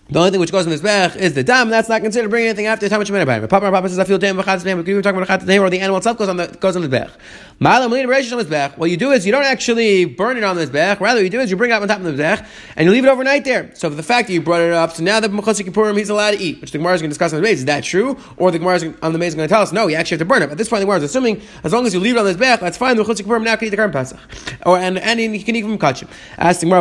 the 0.10 0.18
only 0.18 0.32
thing 0.32 0.40
which 0.40 0.52
goes 0.52 0.66
in 0.66 0.72
this 0.72 0.82
bech 0.82 1.16
is 1.16 1.34
the 1.34 1.44
dam. 1.44 1.70
That's 1.70 1.88
not 1.88 2.02
considered 2.02 2.30
bringing 2.30 2.50
anything 2.50 2.66
after 2.66 2.86
the 2.86 2.90
time 2.90 3.00
of 3.00 3.08
Shemin 3.08 3.48
Papa 3.48 3.72
Papa 3.72 3.90
says 3.90 4.00
I 4.00 4.06
feel 4.06 4.18
dam 4.18 4.38
v'chad 4.38 4.64
dam. 4.64 4.84
We 4.84 4.94
were 4.96 5.02
talking 5.04 5.22
about 5.22 5.42
the 5.42 5.58
or 5.60 5.70
the 5.70 5.80
animal 5.80 5.98
itself 5.98 6.18
goes 6.18 6.30
on 6.30 6.38
the 6.38 6.48
goes 6.48 6.76
on 6.76 6.82
the 6.82 6.90
bech. 6.90 7.12
Malam 7.60 7.92
lead 7.92 8.06
on 8.06 8.38
this 8.40 8.48
bech. 8.48 8.76
What 8.78 8.90
you 8.90 8.98
do 8.98 9.12
is 9.12 9.26
you 9.26 9.32
don't 9.32 9.46
actually 9.46 10.06
burn 10.06 10.38
it 10.38 10.44
on 10.44 10.56
this 10.56 10.72
bech. 10.72 11.00
Rather, 11.00 11.22
you 11.22 11.30
do 11.30 11.40
is 11.40 11.52
you 11.52 11.58
bring 11.58 11.70
it 11.70 11.74
up 11.74 11.84
on 11.84 11.88
top 11.88 12.00
of 12.00 12.06
the 12.06 12.14
bech 12.14 12.44
and 12.76 12.86
you 12.86 12.92
leave 12.92 13.06
it 13.06 13.10
overnight 13.10 13.46
there. 13.46 13.70
So 13.76 13.90
for 13.90 13.96
the 13.96 14.02
fact 14.02 14.30
that 14.30 14.34
you 14.34 14.42
brought 14.42 14.62
it 14.62 14.74
up, 14.74 14.94
so 14.94 15.04
now 15.04 15.20
the 15.20 15.28
mechutzik 15.28 15.68
kippurim 15.68 15.96
he's 15.96 16.10
allowed 16.10 16.32
to 16.32 16.40
eat, 16.40 16.60
which 16.60 16.72
the 16.72 16.80
Gemara 16.80 16.96
is 16.96 17.02
going 17.02 17.10
to 17.10 17.14
discuss 17.14 17.32
on 17.32 17.42
the 17.42 17.48
base. 17.48 17.60
Is 17.60 17.66
that 17.66 17.84
true? 17.84 18.18
Or 18.38 18.50
the 18.50 18.58
Gemara 18.58 18.96
on 19.04 19.14
the 19.14 19.20
base 19.20 19.30
is 19.30 19.36
going 19.36 19.48
to 19.48 19.54
tell 19.54 19.62
us 19.62 19.72
no, 19.72 19.88
you 19.88 19.96
actually 19.96 20.16
have 20.16 20.28
to 20.28 20.34
burn 20.34 20.42
it. 20.42 20.50
At 20.50 20.58
this 20.58 20.70
point, 20.70 20.80
the 20.80 20.86
Gemara 20.86 20.98
is 20.98 21.04
assuming 21.04 21.42
as 21.64 21.72
long 21.72 21.86
as 21.86 21.94
you 21.94 22.00
leave 22.00 22.16
it 22.16 22.20
on 22.20 22.26
this 22.26 22.38
bech, 22.38 22.62
that's 22.62 22.78
fine. 22.78 22.98
The 22.98 23.04
mechutzik 23.04 23.28
kippurim 23.28 23.44
now 23.44 23.56
can 23.58 23.68
eat 23.68 23.72
the 23.72 23.78
current 23.78 23.94
pesach, 23.94 24.20
or 24.66 24.80
and 24.80 24.98
and 24.98 25.20
he 25.20 25.44
can 25.44 25.56
eat 25.56 25.62
from 25.62 25.78
kachim. 25.78 26.08
Ask 26.38 26.62
the 26.62 26.66
Gemara. 26.66 26.80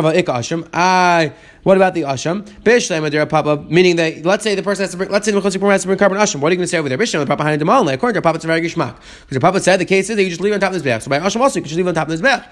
I 0.73 1.33
what 1.63 1.77
about 1.77 1.93
the 1.93 2.01
asham? 2.01 2.43
Bishlem 2.61 3.09
adira 3.09 3.27
papa, 3.27 3.63
meaning 3.69 3.95
that 3.97 4.25
let's 4.25 4.43
say 4.43 4.55
the 4.55 4.63
person 4.63 4.83
has 4.83 4.91
to 4.91 4.97
bring, 4.97 5.09
let's 5.09 5.25
say 5.25 5.31
the 5.31 5.39
mechutzik 5.39 5.71
has 5.71 5.81
to 5.81 5.87
bring 5.87 5.97
carbon 5.97 6.17
asham. 6.17 6.39
What 6.39 6.49
are 6.49 6.53
you 6.53 6.57
going 6.57 6.65
to 6.65 6.67
say 6.67 6.77
over 6.77 6.89
there? 6.89 6.97
Bishlem 6.97 7.27
papa 7.27 7.43
hanid 7.43 7.59
demal. 7.61 7.91
According 7.93 8.15
to 8.15 8.21
papa, 8.21 8.35
it's 8.35 8.45
a 8.45 8.47
very 8.47 8.61
gishmak 8.61 8.95
because 8.95 9.35
the 9.35 9.39
papa 9.39 9.59
said 9.59 9.77
the 9.77 9.85
case 9.85 10.09
is 10.09 10.15
that 10.15 10.23
you 10.23 10.29
just 10.29 10.41
leave 10.41 10.53
on 10.53 10.59
top 10.59 10.69
of 10.69 10.73
this 10.73 10.83
bech. 10.83 11.01
So 11.01 11.09
by 11.09 11.19
asham 11.19 11.41
also 11.41 11.59
you 11.59 11.63
can 11.63 11.69
just 11.69 11.77
leave 11.77 11.87
on 11.87 11.93
top 11.93 12.07
of 12.07 12.11
this 12.11 12.21
bech. 12.21 12.47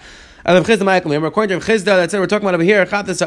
According 0.45 0.77
to 0.77 1.25
According 1.25 1.59
to 1.59 1.65
Chisda, 1.65 1.83
that's 1.83 2.13
it. 2.13 2.19
We're 2.19 2.27
talking 2.27 2.48
about 2.48 2.56
over 2.56 2.63
here. 2.63 2.86
Chatas 2.86 3.19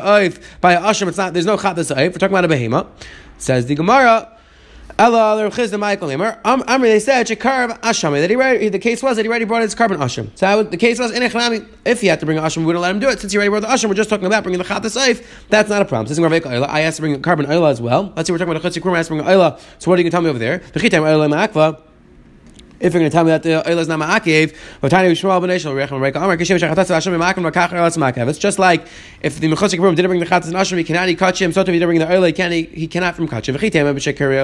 by 0.61 0.77
asham. 0.77 1.09
It's 1.09 1.19
not. 1.19 1.35
There's 1.35 1.45
no 1.45 1.57
chatas. 1.59 1.95
We're 1.95 2.11
talking 2.13 2.37
about 2.37 2.45
a 2.45 2.49
behema. 2.49 2.87
Says 3.37 3.67
the 3.67 3.75
Gemara. 3.75 4.40
They 5.01 5.07
said 7.01 7.27
Shekarv 7.27 7.81
Asham 7.81 8.21
that 8.21 8.61
he 8.61 8.69
the 8.69 8.79
case 8.79 9.03
was 9.03 9.17
that 9.17 9.23
he 9.23 9.31
already 9.31 9.47
brought 9.47 9.63
his 9.63 9.75
carbon 9.75 9.99
Asham. 9.99 10.29
So 10.35 10.63
the 10.63 10.77
case 10.77 10.99
was 10.99 11.11
in. 11.11 11.23
If 11.87 12.03
he 12.03 12.09
had 12.09 12.21
to 12.21 12.27
bring 12.27 12.37
Asham, 12.37 12.59
we 12.59 12.67
wouldn't 12.67 12.83
let 12.83 12.91
him 12.91 13.01
do 13.01 13.09
it. 13.09 13.19
Since 13.19 13.33
he 13.33 13.39
already 13.39 13.49
brought 13.49 13.63
the 13.63 13.69
Asham, 13.69 13.89
we're 13.89 13.95
just 13.95 14.11
talking 14.11 14.27
about 14.27 14.43
bringing 14.43 14.59
the 14.59 14.65
Chat 14.65 14.83
Saif. 14.83 15.25
That's 15.49 15.71
not 15.71 15.81
a 15.81 15.87
problem. 15.87 16.07
Since 16.07 16.21
I 16.21 16.81
asked 16.83 16.97
to 16.97 17.03
bring 17.03 17.23
carbon 17.23 17.47
Oila 17.47 17.71
as 17.71 17.81
well. 17.81 18.13
Let's 18.15 18.27
see, 18.27 18.33
we're 18.33 18.39
talking 18.39 18.55
about 18.55 18.63
a 18.63 18.69
Chutzi 18.69 18.83
Kurma. 18.83 18.97
I 18.97 18.99
asked 18.99 19.09
to 19.09 19.15
bring 19.15 19.27
Oila. 19.27 19.59
So 19.79 19.91
what 19.91 19.99
are 19.99 20.03
you 20.03 20.05
going 20.05 20.05
to 20.05 20.11
tell 20.11 20.21
me 20.21 20.29
over 20.29 20.39
there? 20.39 20.59
The. 20.59 21.90
If 22.81 22.95
you're 22.95 23.01
going 23.01 23.11
to 23.11 23.15
tell 23.15 23.25
me 23.25 23.31
that 23.31 23.43
the 23.43 23.69
oil 23.71 23.79
is 23.79 23.89
not 23.89 23.99
ma'akev, 23.99 24.55
it's 28.29 28.39
just 28.39 28.59
like 28.59 28.87
if 29.21 29.39
the 29.39 29.49
mechutzik 29.49 29.79
room 29.79 29.95
didn't 29.95 30.09
bring 30.09 30.21
the 30.21 30.27
chatzis 30.27 30.47
and 30.47 30.55
ashram, 30.55 30.79
he 30.79 30.85
cannot 30.85 31.11
eat 31.11 31.19
kachim. 31.19 31.53
So 31.53 31.61
if 31.61 31.67
he 31.67 31.73
didn't 31.75 31.89
bring 31.89 31.99
the 31.99 32.11
oil, 32.11 32.23
he. 32.23 32.63
He 32.63 32.89
cannot 32.89 33.17
from 33.17 33.29
kachim. 33.29 33.55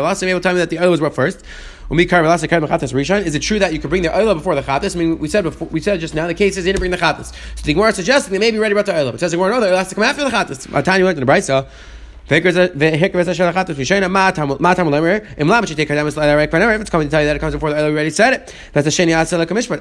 Also, 0.04 0.26
able 0.26 0.38
to 0.38 0.42
tell 0.42 0.52
me 0.52 0.58
that 0.58 0.68
the 0.68 0.78
oil 0.78 0.90
was 0.90 1.00
brought 1.00 1.14
first. 1.14 1.42
Is 1.88 3.34
it 3.34 3.40
true 3.40 3.58
that 3.58 3.72
you 3.72 3.78
could 3.78 3.88
bring 3.90 4.02
the 4.02 4.14
oil 4.14 4.34
before 4.34 4.54
the 4.54 4.62
chatas? 4.62 4.94
I 4.96 4.98
mean, 4.98 5.18
we 5.18 5.28
said 5.28 5.44
before, 5.44 5.68
we 5.68 5.80
said 5.80 6.00
just 6.00 6.14
now 6.14 6.26
the 6.26 6.34
case 6.34 6.58
is 6.58 6.64
he 6.64 6.72
didn't 6.72 6.80
bring 6.80 6.90
the 6.90 6.98
chatas. 6.98 7.32
So 7.54 7.62
the 7.64 7.72
Gemara 7.72 7.88
is 7.90 7.96
suggesting 7.96 8.32
they 8.32 8.38
may 8.38 8.50
be 8.50 8.58
ready 8.58 8.72
about 8.72 8.84
the 8.86 8.98
oil, 8.98 9.12
but 9.12 9.20
says 9.20 9.30
the 9.30 9.38
Gemara 9.38 9.52
no, 9.52 9.60
the 9.60 9.70
oil 9.70 9.78
has 9.78 9.88
to 9.88 9.94
come 9.94 10.04
after 10.04 10.24
the 10.24 10.30
chatas. 10.30 10.84
Tanya 10.84 11.04
went 11.06 11.16
to 11.18 11.24
the 11.24 11.32
brisa. 11.32 11.66
It's 12.28 12.42
coming 12.42 12.66
to 12.66 12.80
tell 17.08 17.20
you 17.20 17.26
that 17.28 17.36
it 17.36 17.38
comes 17.38 17.54
before 17.54 17.70
the 17.70 17.76
we 17.76 17.82
already 17.82 18.10
said 18.10 18.32
it. 18.32 18.52
That's 18.72 18.84
the 18.84 18.90
Sheni 18.90 19.12
Atzela 19.14 19.46
Kamishpat. 19.46 19.78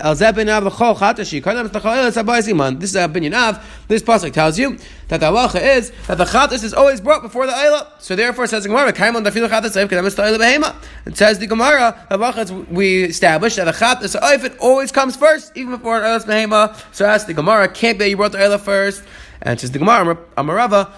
This 2.79 2.89
is 2.91 2.95
a 2.95 3.05
opinion 3.05 3.33
of, 3.33 3.83
this 3.87 4.03
pasuk 4.03 4.31
tells 4.31 4.59
you 4.59 4.77
that 5.07 5.21
the 5.21 5.25
halacha 5.31 5.59
is 5.77 5.91
that 6.05 6.19
the 6.19 6.25
chatas 6.25 6.63
is 6.63 6.75
always 6.75 7.01
brought 7.01 7.23
before 7.23 7.47
the 7.47 7.51
Eila. 7.51 7.87
So 7.99 8.15
therefore, 8.15 8.45
says 8.45 8.61
the 8.61 8.69
Gemara, 8.69 8.93
Kaimon 8.93 9.25
Dafilu 9.25 9.49
Chatas 9.49 9.75
Eif 9.75 9.87
Kadam 9.89 10.05
T'chol 10.05 10.37
Behema. 10.37 10.75
It 11.07 11.17
says 11.17 11.39
the 11.39 11.47
Gemara, 11.47 12.05
halacha 12.11 12.67
we 12.67 13.05
establish 13.05 13.55
that 13.55 13.65
the 13.65 13.71
chatas 13.71 14.15
Eif 14.19 14.43
it 14.43 14.55
always 14.59 14.91
comes 14.91 15.15
first, 15.15 15.51
even 15.57 15.71
before 15.71 15.99
the 15.99 16.05
Behema. 16.05 16.75
So 16.93 17.07
as 17.07 17.25
the 17.25 17.33
Gemara, 17.33 17.69
can't 17.69 17.97
be 17.97 18.05
you 18.05 18.17
brought 18.17 18.33
the 18.33 18.37
Eila 18.37 18.59
first. 18.59 19.01
And 19.41 19.59
says 19.59 19.71
the 19.71 19.79
Gemara, 19.79 20.15
Amarava, 20.37 20.91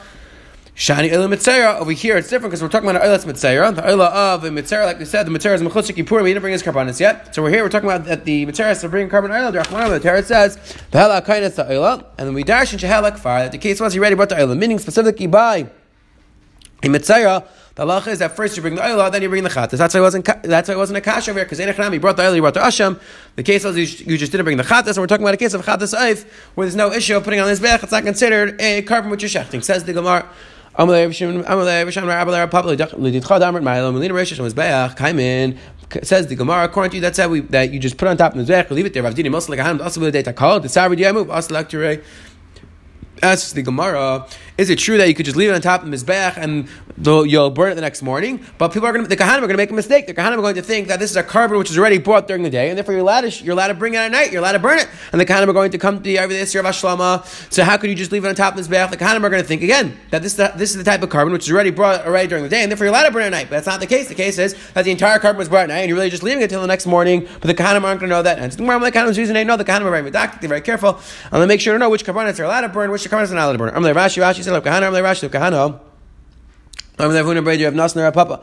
Shani 0.77 1.12
Ila 1.12 1.27
Mitzera. 1.27 1.79
Over 1.79 1.91
here, 1.91 2.18
it's 2.18 2.29
different 2.29 2.51
because 2.51 2.62
we're 2.62 2.69
talking 2.69 2.88
about 2.88 3.03
an 3.03 3.27
Mitzera. 3.27 3.75
The 3.75 3.89
Ila 3.89 4.06
of 4.06 4.44
a 4.44 4.50
Mitzera, 4.50 4.85
like 4.85 5.00
we 5.00 5.06
said, 5.06 5.25
the 5.25 5.31
Mitzera 5.31 5.56
is 5.56 5.63
Mechutzik 5.63 5.95
Kippur. 5.95 6.21
We 6.21 6.29
didn't 6.29 6.41
bring 6.41 6.51
his 6.51 6.62
carbonates 6.62 7.00
yet. 7.00 7.34
So 7.34 7.41
we're 7.41 7.50
here, 7.50 7.63
we're 7.63 7.69
talking 7.69 7.89
about 7.89 8.05
that 8.05 8.25
the 8.25 8.46
Mitzera 8.46 8.74
is 8.74 8.81
to 8.81 8.89
bring 8.89 9.10
carbon 9.10 9.31
Ila. 9.31 9.51
The 9.51 9.57
Rachman 9.57 9.89
the 9.89 10.00
Torah 10.00 10.22
says, 10.22 10.57
Kainas 10.91 11.55
the 11.55 11.74
Ila. 11.74 12.05
And 12.19 12.27
then 12.27 12.36
we 12.36 12.43
dash 12.43 12.74
in 12.74 12.79
Shehelak 12.79 13.17
Far. 13.17 13.39
That 13.39 13.53
the 13.53 13.57
case 13.57 13.81
was 13.81 13.93
he 13.93 14.00
already 14.00 14.15
brought 14.15 14.29
the 14.29 14.39
Ila, 14.39 14.55
meaning 14.55 14.77
specifically 14.77 15.25
by 15.25 15.67
a 16.84 16.88
Mitzera. 16.88 17.48
The 17.74 17.84
halacha 17.84 18.07
is 18.07 18.19
that 18.19 18.36
first 18.36 18.55
you 18.55 18.62
bring 18.62 18.75
the 18.75 18.88
oil, 18.88 19.10
then 19.10 19.22
you 19.24 19.29
bring 19.29 19.43
the 19.43 19.50
chatas. 19.50 19.77
That's 19.77 19.96
why 19.96 20.00
it 20.00 20.03
wasn't. 20.03 20.25
That's 20.43 20.67
why 20.67 20.75
it 20.75 20.77
wasn't 20.77 20.98
a 20.98 21.01
kash 21.01 21.27
over 21.27 21.39
here 21.39 21.46
because 21.46 21.60
in 21.60 21.91
he 21.91 21.98
brought 22.00 22.17
the 22.17 22.25
oil, 22.25 22.34
he 22.34 22.39
brought 22.39 22.55
the 22.55 22.60
asham. 22.60 23.00
The 23.36 23.43
case 23.43 23.63
was 23.63 23.77
you, 23.77 23.86
you 24.05 24.17
just 24.17 24.31
didn't 24.31 24.46
bring 24.46 24.57
the 24.57 24.63
chatas, 24.63 24.89
and 24.89 24.98
we're 24.98 25.07
talking 25.07 25.24
about 25.24 25.36
a 25.36 25.38
case 25.38 25.53
of 25.53 25.63
chatas 25.63 25.96
oif 25.96 26.27
where 26.55 26.65
there's 26.65 26.75
no 26.75 26.91
issue 26.91 27.15
of 27.15 27.24
putting 27.24 27.39
on 27.39 27.48
this 27.48 27.60
bech. 27.60 27.84
It's 27.84 27.91
not 27.91 28.03
considered 28.03 28.60
a 28.60 28.81
carbon 28.84 29.12
which 29.12 29.22
you're 29.22 29.29
shechting. 29.29 29.63
Says 29.63 29.84
the 29.84 29.93
Gemara. 29.93 30.27
Says 36.03 36.27
the 36.27 36.36
Gemara, 36.36 36.65
according 36.65 36.91
to 36.91 36.98
you, 36.98 37.01
that's 37.01 37.17
how 37.17 37.29
we 37.29 37.39
that 37.39 37.72
you 37.74 37.79
just 37.79 37.98
put 37.98 38.07
on 38.07 38.17
top 38.17 38.34
of 38.34 38.39
the 38.39 38.46
zech, 38.46 38.69
leave 38.69 38.86
it 38.86 38.93
there. 38.93 39.01
Ravdini 39.01 39.31
most 39.31 39.50
like 39.50 39.57
a 39.57 39.63
hand, 39.63 39.81
also 39.81 40.01
the 40.01 40.34
call 40.34 40.60
the 40.60 40.67
sabri 40.67 40.98
diamu, 40.98 41.29
also 43.24 43.55
the 43.55 43.62
Gemara, 43.63 44.27
is 44.58 44.70
it 44.70 44.80
true 44.80 44.98
that 44.98 45.08
you 45.08 45.14
could 45.14 45.26
just 45.26 45.38
leave 45.38 45.50
it 45.50 45.54
on 45.54 45.62
top 45.62 45.84
of 45.84 45.90
the 45.90 45.96
mizbeach 45.96 46.38
and 46.38 46.68
you'll 47.30 47.50
burn 47.52 47.72
it 47.72 47.76
the 47.76 47.82
next 47.82 48.02
morning? 48.02 48.44
But 48.58 48.74
people 48.74 48.88
are 48.88 48.92
going 48.92 49.06
to, 49.06 49.10
the 49.10 49.16
kahanim 49.16 49.38
are 49.38 49.42
going 49.42 49.50
to 49.52 49.58
make 49.58 49.72
a 49.72 49.74
mistake. 49.74 50.08
The 50.08 50.14
kahanim 50.14 50.38
are 50.38 50.42
going 50.42 50.56
to 50.56 50.62
think 50.62 50.88
that 50.88 51.00
this 51.00 51.12
is 51.12 51.18
a 51.18 51.24
carbon 51.24 51.58
which 51.58 51.70
is 51.70 51.78
already 51.78 51.98
brought 52.00 52.28
during 52.28 52.44
the 52.44 52.50
day, 52.50 52.70
and 52.70 52.78
therefore 52.78 52.94
you're 52.94 53.02
allowed 53.02 53.22
to, 53.22 53.44
you're 53.44 53.54
allowed 53.54 53.68
to 53.68 53.74
bring 53.76 53.94
it 53.94 53.98
at 53.98 54.12
night. 54.12 54.32
You're 54.32 54.42
allowed 54.42 54.54
to 54.54 54.60
burn 54.60 54.80
it, 54.80 54.88
and 55.12 55.22
the 55.22 55.26
kahanim 55.26 55.48
are 55.48 55.54
going 55.54 55.72
to 55.72 55.78
come 55.78 55.98
to 55.98 56.04
the 56.04 56.18
this 56.28 56.54
year 56.54 56.64
of 56.64 56.70
Ashlama. 56.70 57.26
So 57.54 57.64
how 57.64 57.78
could 57.78 57.90
you 57.90 57.96
just 57.96 58.12
leave 58.12 58.26
it 58.26 58.28
on 58.28 58.36
top 58.36 58.58
of 58.58 58.68
the 58.68 58.76
mizbeach? 58.76 58.90
The 58.90 58.98
kahanim 58.98 59.24
are 59.24 59.30
going 59.30 59.42
to 59.42 59.48
think 59.48 59.62
again 59.62 59.98
that 60.10 60.24
this 60.24 60.34
this 60.34 60.72
is 60.72 60.78
the 60.78 60.84
type 60.84 61.04
of 61.04 61.10
carbon 61.10 61.34
which 61.34 61.48
is 61.48 61.52
already 61.52 61.72
brought 61.72 62.06
already 62.06 62.28
during 62.28 62.44
the 62.44 62.50
day, 62.50 62.62
and 62.64 62.72
therefore 62.72 62.86
you're 62.86 62.94
allowed 62.94 63.06
to 63.06 63.12
burn 63.12 63.24
it 63.24 63.28
at 63.28 63.32
night. 63.32 63.46
But 63.50 63.58
that's 63.58 63.68
not 63.68 63.80
the 63.80 63.88
case. 63.88 64.08
The 64.08 64.16
case 64.16 64.38
is 64.40 64.56
that 64.74 64.86
the 64.86 64.92
entire 64.92 65.20
carbon 65.20 65.38
was 65.38 65.50
brought 65.50 65.64
at 65.64 65.70
night, 65.70 65.80
and 65.80 65.90
you're 65.90 65.98
really 65.98 66.10
just 66.10 66.24
leaving 66.24 66.42
it 66.42 66.46
until 66.46 66.62
the 66.62 66.68
next 66.68 66.88
morning. 66.88 67.28
But 67.42 67.48
the 67.48 67.54
kahanim 67.54 67.84
aren't 67.84 68.00
going 68.00 68.10
to 68.10 68.16
know 68.16 68.24
that. 68.24 68.40
And 68.40 68.52
the 68.52 68.58
kahanim 68.58 69.10
is 69.10 69.18
using 69.18 69.36
they 69.36 69.44
know 69.44 69.56
the 69.56 69.66
kahanim 69.66 69.86
are 69.86 69.92
very 69.92 70.10
medactic, 70.10 70.42
they're 70.42 70.50
very 70.50 70.62
careful, 70.62 71.00
and 71.32 71.42
they 71.42 71.46
make 71.46 71.62
sure 71.62 71.74
to 71.74 71.80
know 71.80 71.90
which 71.90 72.06
carbons 72.06 72.40
are 72.40 72.44
allowed 72.44 72.62
to 72.62 72.70
burn, 72.70 72.92
which 72.92 73.08
carbons 73.10 73.32
are 73.32 73.36
not 73.36 73.46
allowed 73.46 73.72
to 73.72 73.80
burn. 73.80 73.84
Rashi, 73.98 74.22
Rashi 74.22 74.47
said, 74.48 74.63
Kahana, 74.63 74.92
Rashi, 75.01 75.30
Kahana. 75.30 75.80
I'm 77.00 77.12
the 77.12 77.24
Vuna 77.24 77.42
Braid, 77.42 77.60
you 77.60 77.66
have 77.66 77.74
Nasna 77.74 78.13
Papa. 78.13 78.42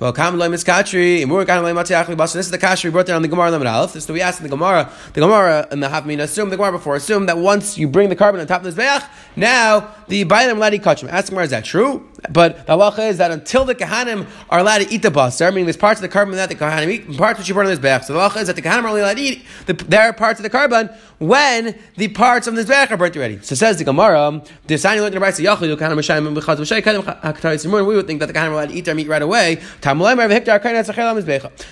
Well, 0.00 0.12
kam 0.12 0.36
loy 0.36 0.48
miskatri, 0.48 1.20
imur 1.20 1.46
kam 1.46 1.62
loy 1.62 1.72
matziachli 1.72 2.16
bas. 2.16 2.32
This 2.32 2.46
is 2.46 2.50
the 2.50 2.58
kasher 2.58 2.86
we 2.86 2.90
brought 2.90 3.06
down 3.06 3.16
on 3.16 3.22
the 3.22 3.28
Gemara 3.28 3.52
Lamed 3.52 3.68
Aleph. 3.68 3.94
What 3.94 4.08
we 4.10 4.20
asked 4.20 4.40
in 4.40 4.42
the 4.42 4.50
Gemara. 4.50 4.90
The 5.12 5.20
Gemara 5.20 5.68
and 5.70 5.80
the 5.80 5.86
Hafmin 5.86 6.20
assume 6.20 6.50
the 6.50 6.56
Gemara 6.56 6.72
before 6.72 6.96
assume 6.96 7.26
that 7.26 7.38
once 7.38 7.78
you 7.78 7.86
bring 7.86 8.08
the 8.08 8.16
carbon 8.16 8.40
on 8.40 8.46
top 8.48 8.64
of 8.64 8.74
the 8.74 8.82
Mizbeach, 8.82 9.08
now 9.36 9.94
the 10.08 10.24
Bailam 10.24 10.56
allowed 10.56 10.70
to 10.70 10.78
catch 10.80 11.00
him. 11.00 11.10
Ask 11.10 11.28
Gemara, 11.28 11.44
is 11.44 11.50
that 11.50 11.64
true? 11.64 12.08
But 12.30 12.66
the 12.66 12.76
halacha 12.76 13.08
is 13.10 13.18
that 13.18 13.30
until 13.30 13.64
the 13.64 13.74
Kahanim 13.74 14.26
are 14.50 14.58
allowed 14.58 14.78
to 14.78 14.90
eat 14.92 15.02
the 15.02 15.10
basar, 15.10 15.50
meaning 15.50 15.66
there's 15.66 15.76
parts 15.76 16.00
of 16.00 16.02
the 16.02 16.08
carbon 16.08 16.34
that 16.36 16.48
the 16.48 16.54
Kahanim 16.56 16.90
eat, 16.90 17.16
parts 17.16 17.38
which 17.38 17.48
you 17.48 17.54
burn 17.54 17.66
on 17.66 17.74
the 17.74 17.80
Mizbeach. 17.80 18.04
So 18.04 18.14
the 18.14 18.18
halacha 18.18 18.40
is 18.40 18.46
that 18.48 18.56
the 18.56 18.62
Kahanim 18.62 18.84
are 18.84 18.88
only 18.88 19.02
allowed 19.02 19.18
to 19.18 19.22
eat 19.22 19.44
the, 19.66 19.74
their 19.74 20.12
parts 20.12 20.40
of 20.40 20.42
the 20.42 20.50
carbon 20.50 20.90
when 21.18 21.78
the 21.96 22.08
parts 22.08 22.46
of 22.46 22.56
the 22.56 22.62
Mizbeach 22.62 22.90
are 22.90 22.96
burnt 22.96 23.16
already. 23.16 23.40
So 23.42 23.54
says 23.54 23.78
the 23.78 23.84
Gemara, 23.84 24.42
the 24.66 24.76
sign 24.76 24.98
look 25.00 25.14
in 25.14 25.20
the 25.20 25.24
Brisa, 25.24 25.44
B'chaz 25.44 26.58
V'shay, 26.58 26.82
Kahanim 26.82 27.86
We 27.86 27.94
would 27.94 28.06
think 28.06 28.20
that 28.20 28.26
the 28.26 28.32
Kahanim 28.32 28.48
are 28.48 28.52
allowed 28.52 28.70
to 28.70 28.74
eat 28.74 28.86
their 28.86 28.94
meat 28.94 29.06
right 29.06 29.22
away. 29.22 29.62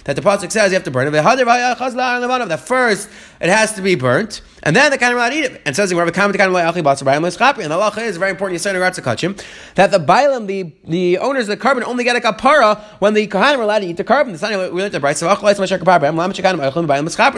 That 0.05 0.17
the 0.17 0.23
pasuk 0.23 0.53
says 0.53 0.71
you 0.71 0.75
have 0.75 0.85
to 0.85 0.91
burn 0.91 1.07
it. 1.09 1.13
That 1.13 2.61
first 2.67 3.09
it 3.41 3.49
has 3.49 3.73
to 3.75 3.83
be 3.83 3.95
burnt, 3.95 4.43
and 4.65 4.77
then 4.77 4.91
the 4.91 4.99
kind 4.99 5.13
of 5.13 5.19
allowed 5.19 5.31
to 5.31 5.37
eat 5.37 5.45
it. 5.45 5.63
And 5.67 5.75
says 5.75 5.93
we 5.93 5.99
have 5.99 6.07
a 6.09 6.13
comment 6.13 6.39
kind 6.39 6.49
of 6.49 6.53
like 6.55 6.65
and 6.65 6.77
the 6.85 6.91
halacha 6.91 8.03
is 8.03 8.17
very 8.17 8.31
important. 8.31 8.55
You 8.55 8.59
say 8.59 8.73
to 8.73 9.27
him 9.27 9.37
that 9.75 9.91
the 9.91 9.99
bailam, 9.99 10.47
the 10.47 10.73
the 10.85 11.19
owners 11.19 11.45
of 11.45 11.49
the 11.49 11.57
carbon, 11.57 11.83
only 11.85 12.05
get 12.05 12.17
a 12.17 12.21
kapara 12.21 12.81
when 13.01 13.15
the 13.15 13.27
kohanim 13.27 13.59
are 13.59 13.63
allowed 13.63 13.81
to 13.81 13.87
eat 13.87 13.97
the 13.97 14.05
carbon. 14.05 14.33
The 14.33 14.71
we 14.73 14.81
learned 14.81 14.95
the 14.95 15.15
so 15.15 15.29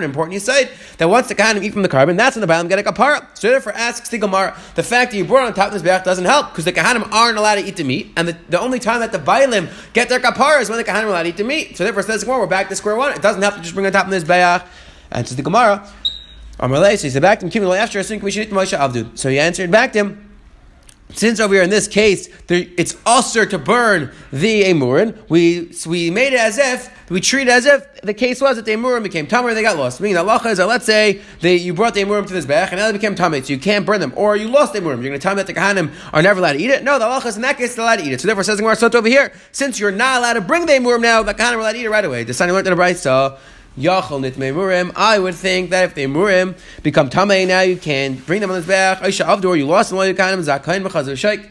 important. 0.04 0.33
You 0.35 0.40
say 0.40 0.71
that 0.99 1.09
once 1.09 1.28
the 1.28 1.35
kohanim 1.35 1.62
eat 1.62 1.73
from 1.73 1.83
the 1.83 1.88
carbon, 1.88 2.16
that's 2.16 2.37
when 2.37 2.47
the 2.47 2.52
bailam 2.52 2.69
get 2.69 2.78
a 2.78 2.83
kapara. 2.83 3.26
So 3.38 3.49
therefore, 3.49 3.73
asks 3.73 4.09
the 4.09 4.19
gemara, 4.19 4.57
the 4.75 4.83
fact 4.83 5.12
that 5.12 5.16
you 5.16 5.25
brought 5.25 5.47
on 5.47 5.54
top 5.54 5.69
of 5.69 5.73
this 5.73 5.83
back 5.83 6.04
doesn't 6.04 6.25
help 6.25 6.50
because 6.50 6.64
the 6.66 6.73
kohanim 6.73 7.11
aren't 7.11 7.38
allowed 7.38 7.57
to 7.57 7.64
eat 7.64 7.76
the 7.76 7.85
meat, 7.85 8.12
and 8.16 8.28
the, 8.28 8.37
the 8.50 8.61
only 8.61 8.78
time 8.78 9.00
that 9.00 9.12
the 9.12 9.19
bailam 9.19 9.71
get 9.95 10.09
their 10.09 10.21
kapara 10.21 10.61
is 10.61 10.69
when 10.69 10.78
the 10.78 10.85
kohanim 10.85 11.04
are 11.04 11.09
allowed 11.09 11.23
to 11.23 11.31
eat 11.31 11.37
the 11.38 11.45
meat. 11.45 11.76
So 11.76 11.85
therefore, 11.85 12.02
says 12.02 12.21
the 12.21 12.26
gemara, 12.26 12.40
we're 12.40 12.47
back 12.47 12.69
to 12.69 12.76
square 12.76 12.97
one. 12.97 13.12
It 13.12 13.23
doesn't 13.23 13.40
help 13.40 13.54
to 13.54 13.61
just 13.62 13.75
bring 13.75 13.87
on 13.87 13.93
top 13.93 14.04
of 14.04 14.11
this 14.11 14.25
bayach. 14.25 14.66
And 15.14 15.25
to 15.28 15.35
the 15.35 15.43
Gemara, 15.43 15.88
So 16.59 16.69
he 16.69 17.11
said 17.11 17.23
back 17.23 17.41
to 17.41 17.49
him, 17.49 17.73
after 17.73 17.99
we. 17.99 19.17
So 19.17 19.29
he 19.29 19.39
answered 19.39 19.71
back 19.71 19.93
to 19.93 19.99
him, 19.99 20.35
since 21.13 21.39
over 21.39 21.55
here 21.55 21.63
in 21.63 21.71
this 21.71 21.87
case, 21.87 22.29
there, 22.47 22.65
it's 22.77 22.97
usher 23.07 23.47
to 23.47 23.59
burn 23.59 24.13
the 24.33 24.65
emurin, 24.65 25.17
we 25.29 25.73
so 25.73 25.91
we 25.91 26.11
made 26.11 26.33
it 26.33 26.41
as 26.41 26.59
if 26.59 26.91
we 27.11 27.21
treat 27.21 27.43
it 27.43 27.51
as 27.51 27.67
if 27.67 28.01
the 28.01 28.15
case 28.15 28.41
was 28.41 28.57
that 28.57 28.65
the 28.65 28.73
emurim 28.73 29.03
became 29.03 29.27
tamer 29.27 29.49
and 29.49 29.57
they 29.57 29.63
got 29.63 29.77
lost. 29.77 30.01
Meaning 30.01 30.17
the 30.17 30.25
halacha 30.25 30.47
is 30.47 30.59
that 30.59 30.67
let's 30.67 30.87
say 30.87 31.21
they, 31.41 31.57
you 31.57 31.75
brought 31.75 31.95
the 31.95 32.03
emurim 32.03 32.27
to 32.27 32.33
this 32.33 32.47
bech 32.47 32.73
and 32.73 32.81
now 32.81 32.87
they 32.87 32.93
became 32.93 33.15
tamer, 33.15 33.41
so 33.43 33.53
you 33.53 33.59
can't 33.59 33.87
burn 33.87 34.01
them, 34.01 34.13
or 34.17 34.37
you 34.37 34.49
lost 34.49 34.73
the 34.73 34.81
emurim. 34.81 35.03
You're 35.03 35.11
going 35.11 35.13
to 35.13 35.19
tell 35.19 35.35
me 35.35 35.43
that 35.43 35.47
the 35.47 35.55
kahanim 35.55 35.93
are 36.13 36.23
never 36.23 36.41
allowed 36.41 36.55
to 36.55 36.59
eat 36.59 36.71
it. 36.71 36.83
No, 36.83 36.99
the 36.99 37.05
halacha 37.05 37.27
is 37.27 37.37
in 37.37 37.43
that 37.43 37.59
case 37.59 37.77
allowed 37.79 37.97
to 37.97 38.05
eat 38.05 38.13
it. 38.13 38.21
So 38.21 38.27
therefore, 38.27 38.43
says 38.43 38.57
the 38.57 38.63
Gemara 38.63 38.77
over 38.97 39.09
here, 39.09 39.33
since 39.53 39.79
you're 39.79 39.93
not 39.93 40.19
allowed 40.19 40.35
to 40.35 40.41
bring 40.41 40.67
the 40.67 40.73
emurim 40.73 41.03
now, 41.03 41.23
the 41.23 41.35
kahanim 41.35 41.57
are 41.57 41.61
allowed 41.61 41.73
to 41.73 41.79
eat 41.79 41.85
it 41.85 41.91
right 41.91 42.05
away. 42.05 42.25
The 42.25 42.35
son 42.35 42.51
learned 42.51 42.67
in 42.67 42.77
the 42.77 42.83
brayso. 42.83 43.39
Yachol 43.78 44.21
nitmei 44.21 44.54
murim. 44.54 44.93
I 44.95 45.19
would 45.19 45.35
think 45.35 45.71
that 45.71 45.85
if 45.85 45.95
the 45.95 46.07
murim 46.07 46.57
become 46.83 47.11
tamei 47.11 47.47
now, 47.47 47.61
you 47.61 47.76
can 47.76 48.14
bring 48.14 48.40
them 48.40 48.50
on 48.50 48.57
this 48.57 48.66
back. 48.66 49.00
Aisha 49.00 49.26
avdor, 49.26 49.59
you 49.59 49.66
lost 49.66 49.90
them 49.90 49.99
while 49.99 50.07
you 50.07 50.14
kind 50.14 50.38
of 50.38 50.45
zakain 50.47 50.87
b'chazer 50.87 51.16
sheik. 51.16 51.50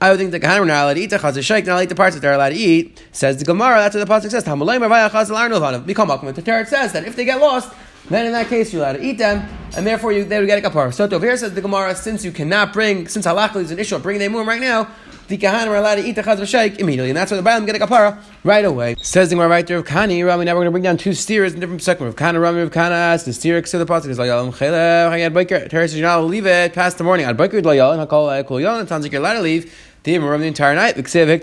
I 0.00 0.10
would 0.10 0.18
think 0.18 0.30
the 0.30 0.40
kahanim 0.40 0.62
are 0.62 0.64
not 0.64 0.84
allowed 0.84 0.94
to 0.94 1.00
eat 1.00 1.10
the 1.10 1.18
chazer 1.18 1.42
sheik, 1.42 1.66
not 1.66 1.74
like 1.74 1.88
the 1.90 1.94
parts 1.94 2.16
that 2.16 2.20
they're 2.22 2.32
allowed 2.32 2.50
to 2.50 2.56
eat. 2.56 3.06
Says 3.12 3.36
the 3.36 3.44
Gemara. 3.44 3.76
That's 3.76 3.94
what 3.94 4.06
the 4.06 4.12
pasuk 4.12 4.30
says. 4.30 4.44
Tamalei 4.44 4.80
mervaya 4.80 5.10
chazer 5.10 5.36
arnovanov. 5.36 5.84
Become 5.86 6.10
akman. 6.10 6.34
The 6.34 6.42
Torah 6.42 6.66
says 6.66 6.92
that 6.92 7.04
if 7.04 7.16
they 7.16 7.24
get 7.24 7.40
lost. 7.40 7.72
Then 8.08 8.26
in 8.26 8.32
that 8.32 8.48
case 8.48 8.72
you're 8.72 8.82
allowed 8.82 8.94
to 8.94 9.04
eat 9.04 9.18
them, 9.18 9.46
and 9.76 9.86
therefore 9.86 10.10
you, 10.10 10.24
they 10.24 10.40
would 10.40 10.46
get 10.46 10.64
a 10.64 10.68
kapar. 10.68 10.92
So 10.92 11.04
over 11.04 11.24
here 11.24 11.36
says 11.36 11.54
the 11.54 11.60
Gemara, 11.60 11.94
since 11.94 12.24
you 12.24 12.32
cannot 12.32 12.72
bring, 12.72 13.06
since 13.06 13.24
halachah 13.24 13.56
is 13.56 13.70
an 13.70 13.78
issue 13.78 13.94
of 13.94 14.02
bringing 14.02 14.20
the 14.20 14.36
murim 14.36 14.48
right 14.48 14.60
now, 14.60 14.88
the 15.30 15.38
Kahanim 15.38 15.68
are 15.68 15.76
allowed 15.76 15.94
to 15.94 16.04
eat 16.04 16.16
the 16.16 16.22
Chaz 16.22 16.38
V'Shaik 16.38 16.78
immediately, 16.80 17.10
and 17.10 17.16
that's 17.16 17.30
why 17.30 17.36
the 17.36 17.48
Baalim 17.48 17.64
get 17.64 17.76
a 17.76 17.78
kapara 17.78 18.20
right 18.42 18.64
away. 18.64 18.96
Says 19.00 19.30
the 19.30 19.36
right 19.36 19.64
there 19.64 19.78
of 19.78 19.86
Kani, 19.86 20.26
Rami, 20.26 20.44
now 20.44 20.54
we're 20.54 20.62
going 20.62 20.64
to 20.66 20.70
bring 20.72 20.82
down 20.82 20.96
two 20.96 21.14
steers 21.14 21.54
in 21.54 21.60
different 21.60 21.82
seconds. 21.82 22.08
Of 22.08 22.16
Kana, 22.16 22.40
Rami, 22.40 22.62
of 22.62 22.72
Kana, 22.72 23.16
the 23.24 23.32
steer, 23.32 23.64
so 23.64 23.78
the 23.78 23.86
pasuk 23.86 24.08
is 24.08 24.18
like, 24.18 24.28
Alam 24.28 24.52
Chelev, 24.52 25.08
Hayad 25.12 25.32
Biker, 25.32 25.70
Teres, 25.70 25.94
you're 25.94 26.02
not 26.02 26.18
allowed 26.18 26.22
to 26.22 26.26
leave 26.26 26.46
it 26.46 26.74
past 26.74 26.98
the 26.98 27.04
morning. 27.04 27.26
Ad 27.26 27.36
Biker, 27.36 27.62
Dlayal, 27.62 27.96
and 27.96 28.08
call 28.08 28.28
it 28.28 28.38
eh, 28.38 28.42
Kul 28.42 28.60
Yon, 28.60 28.80
it 28.80 28.88
sounds 28.88 29.04
like 29.04 29.12
you're 29.12 29.22
allowed 29.22 29.34
to 29.34 29.42
leave. 29.42 29.72
The 30.02 30.18
the 30.18 30.44
entire 30.46 30.74
night. 30.74 30.94
The 30.96 31.02
then 31.02 31.40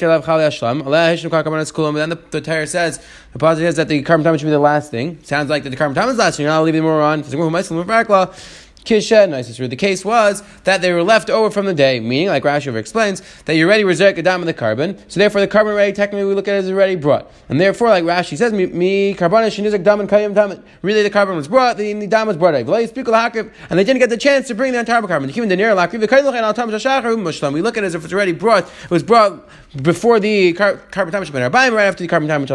the, 2.09 2.19
the 2.31 2.41
Torah 2.41 2.65
says 2.65 3.05
the 3.31 3.37
positive 3.37 3.69
is 3.69 3.75
that 3.75 3.87
the 3.87 4.01
carbon 4.01 4.35
should 4.35 4.45
be 4.45 4.49
the 4.49 4.57
last 4.57 4.89
thing. 4.89 5.19
Sounds 5.21 5.47
like 5.47 5.61
the 5.61 5.75
carbon 5.75 5.93
time 5.93 6.09
is 6.09 6.17
last. 6.17 6.39
You're 6.39 6.49
not 6.49 6.65
to 6.65 6.71
the 6.71 6.81
more 6.81 7.03
on. 7.03 7.21
Kisha, 8.87 9.29
nicest 9.29 9.59
The 9.69 9.75
case 9.75 10.05
was 10.05 10.41
that 10.63 10.81
they 10.81 10.93
were 10.93 11.03
left 11.03 11.29
over 11.29 11.51
from 11.51 11.65
the 11.65 11.73
day, 11.73 11.99
meaning, 11.99 12.29
like 12.29 12.43
Rashi 12.43 12.73
explains, 12.75 13.21
that 13.43 13.55
you 13.55 13.65
already 13.65 13.83
reserved 13.83 14.23
dam 14.23 14.39
in 14.41 14.47
the 14.47 14.53
carbon, 14.53 14.97
so 15.09 15.19
therefore 15.19 15.41
the 15.41 15.47
carbon 15.47 15.73
already, 15.73 15.91
technically 15.91 16.25
we 16.25 16.33
look 16.33 16.47
at 16.47 16.55
it 16.55 16.59
as 16.59 16.71
already 16.71 16.95
brought. 16.95 17.29
And 17.49 17.59
therefore, 17.59 17.89
like 17.89 18.05
Rashi 18.05 18.37
says, 18.37 18.53
me 18.53 19.13
carbon 19.13 19.49
dam 19.49 19.99
and 19.99 20.09
kayim 20.09 20.33
dam. 20.33 20.63
Really, 20.81 21.03
the 21.03 21.09
carbon 21.09 21.35
was 21.35 21.49
brought, 21.49 21.75
the, 21.77 21.91
the 21.93 22.07
dam 22.07 22.27
was 22.27 22.37
brought. 22.37 22.55
And 22.55 22.67
they 22.67 23.83
didn't 23.83 23.99
get 23.99 24.09
the 24.09 24.17
chance 24.17 24.47
to 24.47 24.55
bring 24.55 24.71
the 24.71 24.79
entire 24.79 25.01
carbon. 25.01 25.29
We 25.29 25.45
look 27.61 27.77
at 27.77 27.83
it 27.83 27.87
as 27.87 27.95
if 27.95 28.03
it's 28.05 28.13
already 28.13 28.31
brought, 28.31 28.63
it 28.83 28.89
was 28.89 29.03
brought 29.03 29.49
before 29.81 30.19
the 30.21 30.53
carbon 30.53 31.11
time 31.11 31.73
right 31.73 31.85
after 31.85 32.03
the 32.03 32.07
carbon 32.07 32.29
time 32.29 32.45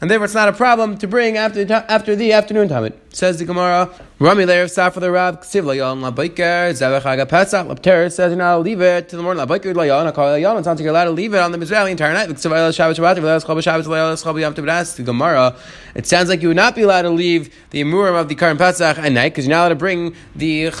and 0.00 0.10
therefore 0.10 0.26
it's 0.26 0.34
not 0.34 0.48
a 0.48 0.52
problem 0.52 0.98
to 0.98 1.06
bring 1.06 1.36
after 1.36 1.64
the, 1.64 1.90
after 1.90 2.14
the 2.16 2.32
afternoon 2.32 2.68
time. 2.68 2.92
Says 3.16 3.38
the 3.38 3.46
Gemara, 3.46 3.88
Rami 4.18 4.44
Leir 4.44 4.66
Saf 4.66 4.92
for 4.92 5.00
the 5.00 5.10
Rab, 5.10 5.40
Ksiv 5.40 5.64
Layon 5.64 6.02
Labiker, 6.02 6.68
Zavach 6.72 7.26
Pesach, 7.26 7.66
Lapter 7.66 8.12
says 8.12 8.28
you're 8.28 8.36
not 8.36 8.56
allowed 8.56 8.58
to 8.58 8.62
leave 8.64 8.82
it 8.82 9.08
to 9.08 9.16
the 9.16 9.22
morning. 9.22 9.42
Labiker 9.42 9.72
Layon, 9.72 10.12
call 10.12 10.26
Layon, 10.26 10.60
it 10.60 10.64
sounds 10.64 10.78
like 10.78 10.80
you're 10.80 10.90
allowed 10.90 11.04
to 11.04 11.12
leave 11.12 11.32
it 11.32 11.38
on 11.38 11.50
the 11.50 11.56
Mizrahi 11.56 11.92
entire 11.92 12.12
night. 12.12 12.28
Ksiv 12.28 12.50
Shabbat 12.50 12.92
Shabbat, 12.92 13.40
Shabbat 13.40 13.62
Shabbat 13.62 13.84
Shabbat 13.84 14.22
Shabbat 14.22 14.40
Yom 14.42 14.54
Tov 14.54 14.96
the 14.96 15.02
Gemara. 15.02 15.56
It 15.94 16.06
sounds 16.06 16.28
like 16.28 16.42
you 16.42 16.48
would 16.48 16.58
not 16.58 16.74
be 16.74 16.82
allowed 16.82 17.02
to 17.02 17.08
leave 17.08 17.54
the 17.70 17.80
Emurim 17.80 18.20
of 18.20 18.28
the 18.28 18.34
Karm 18.34 18.58
Pesach 18.58 18.98
at 18.98 19.10
night 19.10 19.30
because 19.30 19.46
you're 19.46 19.56
not 19.56 19.60
allowed 19.60 19.68
to 19.70 19.76
bring 19.76 20.14
the 20.34 20.72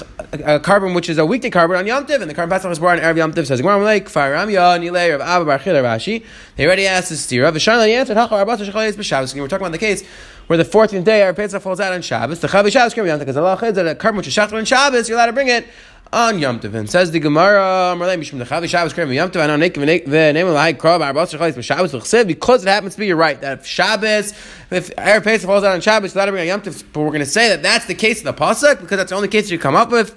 uh, 0.44 0.58
carbon 0.58 0.92
which 0.92 1.08
is 1.08 1.16
a 1.16 1.24
weekday 1.24 1.48
carbon 1.48 1.78
on 1.78 1.86
Yom 1.86 2.04
Tov, 2.04 2.20
and 2.20 2.30
the 2.30 2.34
Karm 2.34 2.50
Pesach 2.50 2.68
was 2.68 2.78
born 2.78 2.98
on 2.98 3.02
Erev 3.02 3.16
Yom 3.16 3.32
Tov. 3.32 3.46
Says 3.46 3.62
Gemara 3.62 3.82
like 3.82 4.10
Fire 4.10 4.34
Ramya 4.34 4.78
Nilay 4.78 5.14
of 5.14 5.22
Abba 5.22 5.46
Bar 5.46 5.58
Rashi. 5.58 6.22
They 6.56 6.66
already 6.66 6.86
asked 6.86 7.08
this 7.08 7.26
stira. 7.26 7.50
V'sharla 7.50 7.88
answered 7.88 8.18
Hachar 8.18 8.44
Arbat 8.44 9.02
Shabbos. 9.02 9.34
We're 9.34 9.48
talking 9.48 9.64
about 9.66 9.72
the 9.72 9.78
case 9.78 10.04
where 10.46 10.56
the 10.56 10.64
14th 10.64 11.04
day 11.04 11.22
our 11.22 11.34
Pesach 11.34 11.60
falls 11.62 11.80
out 11.80 11.92
on 11.92 12.02
Shabbos. 12.02 12.40
The 12.40 12.48
Chavi 12.48 12.70
Shabbos 12.70 12.96
Yom 12.96 13.18
because 13.18 13.36
Allah 13.36 13.58
is 13.62 13.74
that 13.74 13.86
a 13.86 13.94
carbon 13.94 14.18
which 14.18 14.28
is 14.28 14.34
shachar 14.34 14.54
on 14.54 14.64
Shabbos, 14.64 15.08
you're 15.08 15.18
allowed 15.18 15.26
to 15.26 15.32
bring 15.32 15.48
it 15.48 15.66
on 16.12 16.38
Yom 16.38 16.60
Tov. 16.60 16.74
And 16.74 16.88
says 16.88 17.10
the 17.10 17.20
Gemara, 17.20 17.94
because 22.26 22.64
it 22.64 22.68
happens 22.68 22.94
to 22.94 22.98
be 22.98 23.06
you're 23.06 23.16
right 23.16 23.40
that 23.40 23.58
if 23.60 23.66
Shabbos, 23.66 24.32
if 24.70 24.94
Erev 24.96 25.24
Pesach 25.24 25.46
falls 25.46 25.64
out 25.64 25.74
on 25.74 25.80
Shabbos, 25.80 26.12
to 26.12 26.26
bring 26.30 26.40
on 26.40 26.46
Yom 26.46 26.62
Tov. 26.62 26.84
But 26.92 27.00
we're 27.00 27.08
going 27.08 27.20
to 27.20 27.26
say 27.26 27.48
that 27.48 27.62
that's 27.62 27.86
the 27.86 27.94
case 27.94 28.18
of 28.18 28.24
the 28.24 28.34
pasuk 28.34 28.80
because 28.80 28.98
that's 28.98 29.10
the 29.10 29.16
only 29.16 29.28
case 29.28 29.50
you 29.50 29.58
come 29.58 29.76
up 29.76 29.90
with. 29.90 30.16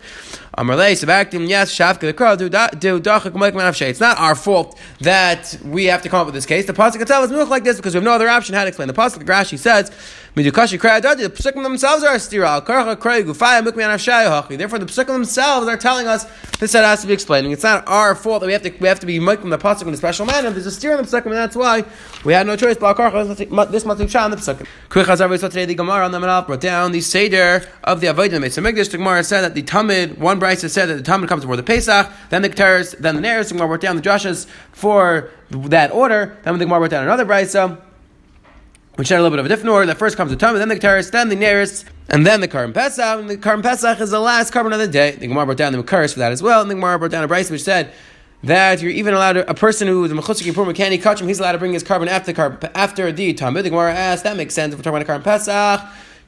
Amarle 0.57 0.91
Sabaktim 0.91 1.47
yes 1.47 1.73
Shavka 1.73 2.01
the 2.01 3.31
Malik 3.37 3.81
It's 3.81 3.99
not 3.99 4.19
our 4.19 4.35
fault 4.35 4.77
that 4.99 5.57
we 5.63 5.85
have 5.85 6.01
to 6.01 6.09
come 6.09 6.19
up 6.19 6.25
with 6.25 6.35
this 6.35 6.45
case. 6.45 6.65
The 6.65 6.73
pasuk 6.73 7.01
itself 7.01 7.31
is 7.31 7.49
like 7.49 7.63
this 7.63 7.77
because 7.77 7.93
we 7.93 7.97
have 7.97 8.03
no 8.03 8.11
other 8.11 8.27
option 8.27 8.55
how 8.55 8.63
to 8.63 8.67
explain. 8.67 8.87
The 8.87 8.93
pasuk 8.93 9.19
the 9.19 9.25
Rashi 9.25 9.57
says 9.57 9.91
The 10.35 10.43
psukim 10.43 11.63
themselves 11.63 12.03
are 12.03 12.15
stira. 12.15 12.63
Mukmi 12.65 13.63
Anafshayahachi. 13.63 14.57
Therefore, 14.57 14.79
the 14.79 14.85
psukim 14.85 15.07
themselves 15.07 15.67
are 15.67 15.77
telling 15.77 16.07
us 16.07 16.25
this 16.59 16.71
that 16.73 16.83
has 16.83 17.01
to 17.01 17.07
be 17.07 17.13
explaining. 17.13 17.51
It's 17.51 17.63
not 17.63 17.87
our 17.87 18.15
fault 18.15 18.41
that 18.41 18.47
we 18.47 18.53
have 18.53 18.61
to 18.63 18.69
we 18.79 18.87
have 18.87 18.99
to 18.99 19.05
be 19.05 19.19
making 19.19 19.49
the 19.49 19.57
pasuk 19.57 19.87
in 19.87 19.93
a 19.93 19.97
special 19.97 20.25
manner. 20.25 20.49
There's 20.49 20.65
a 20.65 20.71
steer 20.71 20.91
in 20.91 20.97
the 20.97 21.03
psukim, 21.03 21.27
and 21.27 21.35
that's 21.35 21.55
why 21.55 21.83
we 22.23 22.33
had 22.33 22.45
no 22.47 22.55
choice. 22.55 22.77
This 22.77 23.85
must 23.85 23.99
be 23.99 24.03
in 24.03 24.09
the 24.09 24.37
psukim. 24.37 24.67
Quick 24.89 25.07
today 25.07 25.65
the 25.65 25.75
Gemara 25.75 26.05
on 26.05 26.11
the 26.11 26.19
Manal 26.19 26.45
brought 26.45 26.61
down 26.61 26.91
the 26.91 27.01
seder 27.01 27.63
of 27.83 28.01
the 28.01 28.07
Avodah 28.07 28.51
So 28.51 28.61
Megdish 28.61 28.91
the 28.91 28.97
Gemara 28.97 29.23
said 29.23 29.41
that 29.41 29.55
the 29.55 29.63
Tamid 29.63 30.17
one 30.17 30.39
Bryce 30.39 30.61
said 30.71 30.85
that 30.87 31.03
the 31.03 31.11
Tamid 31.11 31.27
comes 31.27 31.43
before 31.43 31.57
the 31.57 31.63
Pesach, 31.63 32.11
then 32.29 32.41
the 32.41 32.49
Keteris, 32.49 32.97
then 32.97 33.15
the 33.15 33.21
Neres. 33.21 33.49
The 33.49 33.55
Gemara 33.55 33.67
brought 33.67 33.81
down 33.81 33.95
the 33.95 34.01
Joshas 34.01 34.47
for 34.71 35.29
that 35.49 35.91
order. 35.91 36.37
Then 36.43 36.57
the 36.57 36.65
Gemara 36.65 36.79
brought 36.79 36.91
down 36.91 37.03
another 37.03 37.25
Bryce 37.25 37.55
which 38.99 39.07
had 39.07 39.17
a 39.17 39.23
little 39.23 39.33
bit 39.33 39.39
of 39.39 39.45
a 39.45 39.47
different 39.47 39.69
order. 39.69 39.85
The 39.85 39.95
first 39.95 40.17
comes 40.17 40.29
the 40.29 40.35
Tamid, 40.35 40.57
then 40.57 40.67
the 40.67 40.75
Keteris, 40.75 41.09
then 41.09 41.29
the 41.29 41.35
nearest, 41.37 41.85
and 42.09 42.27
then 42.27 42.41
the 42.41 42.49
Karim 42.49 42.73
Pesach. 42.73 43.21
And 43.21 43.29
the 43.29 43.37
Karim 43.37 43.61
Pesach 43.61 44.01
is 44.01 44.11
the 44.11 44.19
last 44.19 44.51
carbon 44.51 44.73
of 44.73 44.79
the 44.79 44.89
day. 44.89 45.11
The 45.11 45.25
Gemara 45.25 45.45
brought 45.45 45.55
down 45.55 45.71
the 45.71 45.81
Makaris 45.81 46.11
for 46.11 46.19
that 46.19 46.33
as 46.33 46.43
well. 46.43 46.61
And 46.61 46.69
the 46.69 46.75
Gemara 46.75 46.99
brought 46.99 47.11
down 47.11 47.23
a 47.23 47.27
Bryce 47.29 47.49
which 47.49 47.63
said 47.63 47.93
that 48.43 48.81
you're 48.81 48.91
even 48.91 49.13
allowed 49.13 49.33
to, 49.33 49.49
a 49.49 49.53
person 49.53 49.87
who 49.87 50.03
is 50.03 50.11
a 50.11 50.15
mechutzik 50.15 50.51
yipur 50.51 50.69
mechani 50.69 51.01
kachim, 51.01 51.29
he's 51.29 51.39
allowed 51.39 51.53
to 51.53 51.59
bring 51.59 51.71
his 51.71 51.81
carbon 51.81 52.09
after 52.09 52.33
the 52.33 52.77
after 52.77 53.09
the 53.09 53.33
Tamid. 53.33 53.63
The 53.63 53.69
Gemara 53.69 53.93
asked, 53.93 54.25
that 54.25 54.35
makes 54.35 54.53
sense 54.53 54.73
if 54.73 54.79
we're 54.79 54.83
talking 54.83 54.97
about 54.97 55.03
a 55.03 55.05
Karim 55.05 55.23
Pesach 55.23 55.79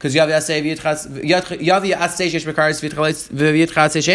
because 0.01 0.15
Yavi 0.15 1.93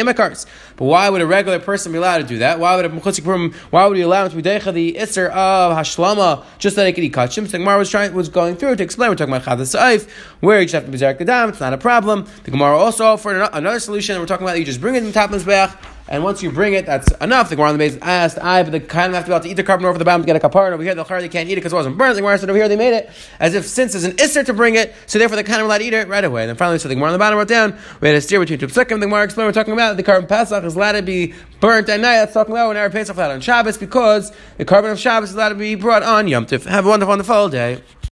Mekaris. 0.05 0.47
But 0.77 0.85
why 0.85 1.09
would 1.09 1.21
a 1.21 1.27
regular 1.27 1.61
person 1.61 1.93
be 1.93 1.99
allowed 1.99 2.19
to 2.19 2.25
do 2.25 2.39
that? 2.39 2.59
Why 2.59 2.75
would 2.75 2.85
a 2.85 2.89
Mechutzik 2.89 3.55
Why 3.71 3.87
would 3.87 3.97
he 3.97 4.03
allow 4.03 4.25
him 4.25 4.31
to 4.31 4.37
be 4.37 4.43
Deicha 4.43 4.75
the 4.75 4.95
Isser 4.95 5.31
of 5.31 5.77
Hashlama 5.77 6.45
just 6.59 6.75
so 6.75 6.83
they 6.83 6.93
could 6.93 7.05
eat 7.05 7.13
Kachim? 7.13 7.47
So 7.47 7.53
the 7.53 7.59
Gemara 7.59 7.79
was 7.79 7.89
trying 7.89 8.13
was 8.15 8.29
going 8.29 8.57
through 8.57 8.75
to 8.75 8.83
explain. 8.83 9.11
We're 9.11 9.17
talking 9.17 9.33
about 9.33 9.47
Chadas 9.47 9.77
Saif, 9.77 10.11
where 10.41 10.59
you 10.59 10.65
just 10.65 10.75
have 10.75 10.87
to 10.87 10.91
be 10.91 10.99
Zarek 10.99 11.21
Gadam. 11.21 11.51
It's 11.51 11.61
not 11.61 11.73
a 11.73 11.79
problem. 11.79 12.27
The 12.43 12.51
Gemara 12.51 12.77
also 12.77 13.05
offered 13.05 13.49
another 13.53 13.79
solution. 13.79 14.17
And 14.17 14.23
we're 14.23 14.27
talking 14.27 14.45
about 14.45 14.59
you 14.59 14.65
just 14.65 14.81
bring 14.81 14.97
it 14.97 14.99
in 14.99 15.05
the 15.05 15.13
top 15.13 15.31
the 15.31 15.96
and 16.09 16.23
once 16.23 16.43
you 16.43 16.53
bring 16.53 16.75
it, 16.75 16.87
that's 16.87 17.11
enough. 17.21 17.49
The 17.49 17.57
Gemara 17.57 17.71
on 17.71 17.75
the 17.75 17.79
base 17.79 17.99
asked, 18.01 18.39
I, 18.39 18.63
but 18.63 18.71
the 18.71 18.81
kind 18.81 19.09
of 19.09 19.15
have 19.15 19.25
to 19.25 19.31
be 19.31 19.35
able 19.35 19.43
to 19.43 19.49
eat 19.51 19.55
the 19.55 19.65
carbon 19.65 19.87
over 19.87 19.99
the 19.99 20.05
bottom 20.05 20.23
to 20.23 20.27
get 20.27 20.37
a 20.37 20.49
kapar. 20.49 20.71
Over 20.71 20.83
here, 20.83 20.95
the 20.95 21.05
they 21.05 21.29
can't 21.29 21.49
eat 21.49 21.55
it 21.55 21.57
because 21.57 21.73
it 21.73 21.77
wasn't 21.77 21.99
burnt. 21.99 22.15
The 22.15 22.21
Gemara 22.21 22.39
said 22.39 22.49
over 22.49 22.59
here 22.59 22.69
they 22.69 22.77
made 22.77 22.95
it 22.95 23.11
as 23.41 23.55
if 23.55 23.67
since 23.67 23.93
there's 23.93 24.05
an 24.05 24.13
isser 24.13 24.45
to 24.47 24.53
bring 24.53 24.77
it, 24.77 24.95
so 25.07 25.19
therefore 25.19 25.37
the 25.37 25.45
kind 25.45 25.61
of 25.61 25.67
allowed 25.67 25.79
to 25.79 25.85
eat 25.85 25.95
it 25.95 26.07
right 26.07 26.25
away. 26.25 26.43
And 26.43 26.51
then 26.51 26.57
finally, 26.57 26.79
so 26.79 26.89
the 26.89 26.95
Gemara 26.95 27.09
on 27.09 27.13
the 27.15 27.19
bottom 27.19 27.39
wrote 27.39 27.49
down, 27.49 27.77
we 28.01 28.09
had 28.09 28.17
a 28.17 28.21
steer 28.21 28.39
between 28.39 28.59
two 28.59 28.69
psukim. 28.69 29.01
The 29.01 29.07
Gemara 29.07 29.25
explained 29.25 29.49
we're 29.49 29.53
talking 29.53 29.73
about 29.73 29.97
the 29.97 30.03
carbon 30.05 30.29
Pesach 30.29 30.63
is 30.63 30.77
allowed 30.77 30.93
to 30.93 31.03
be 31.03 31.35
burnt 31.61 31.89
at 31.89 31.99
night. 31.99 32.19
That's 32.19 32.35
talking 32.35 32.53
about 32.53 32.69
when 32.69 32.77
our 32.77 32.89
Pesach 32.89 33.17
allowed 33.17 33.33
on 33.33 33.41
Shabbos 33.41 33.77
because 33.77 34.33
the 34.59 34.65
carbon 34.65 34.93
of 34.93 35.01
Shabbos 35.01 35.31
is 35.31 35.35
allowed 35.35 35.51
to 35.51 35.55
be 35.57 35.75
brought 35.75 36.05
on 36.05 36.29
Yom 36.29 36.47
Tif. 36.47 36.67
Have 36.67 36.87
a 36.87 36.89
wonderful, 36.89 37.11
wonderful 37.11 37.49
day. 37.49 37.83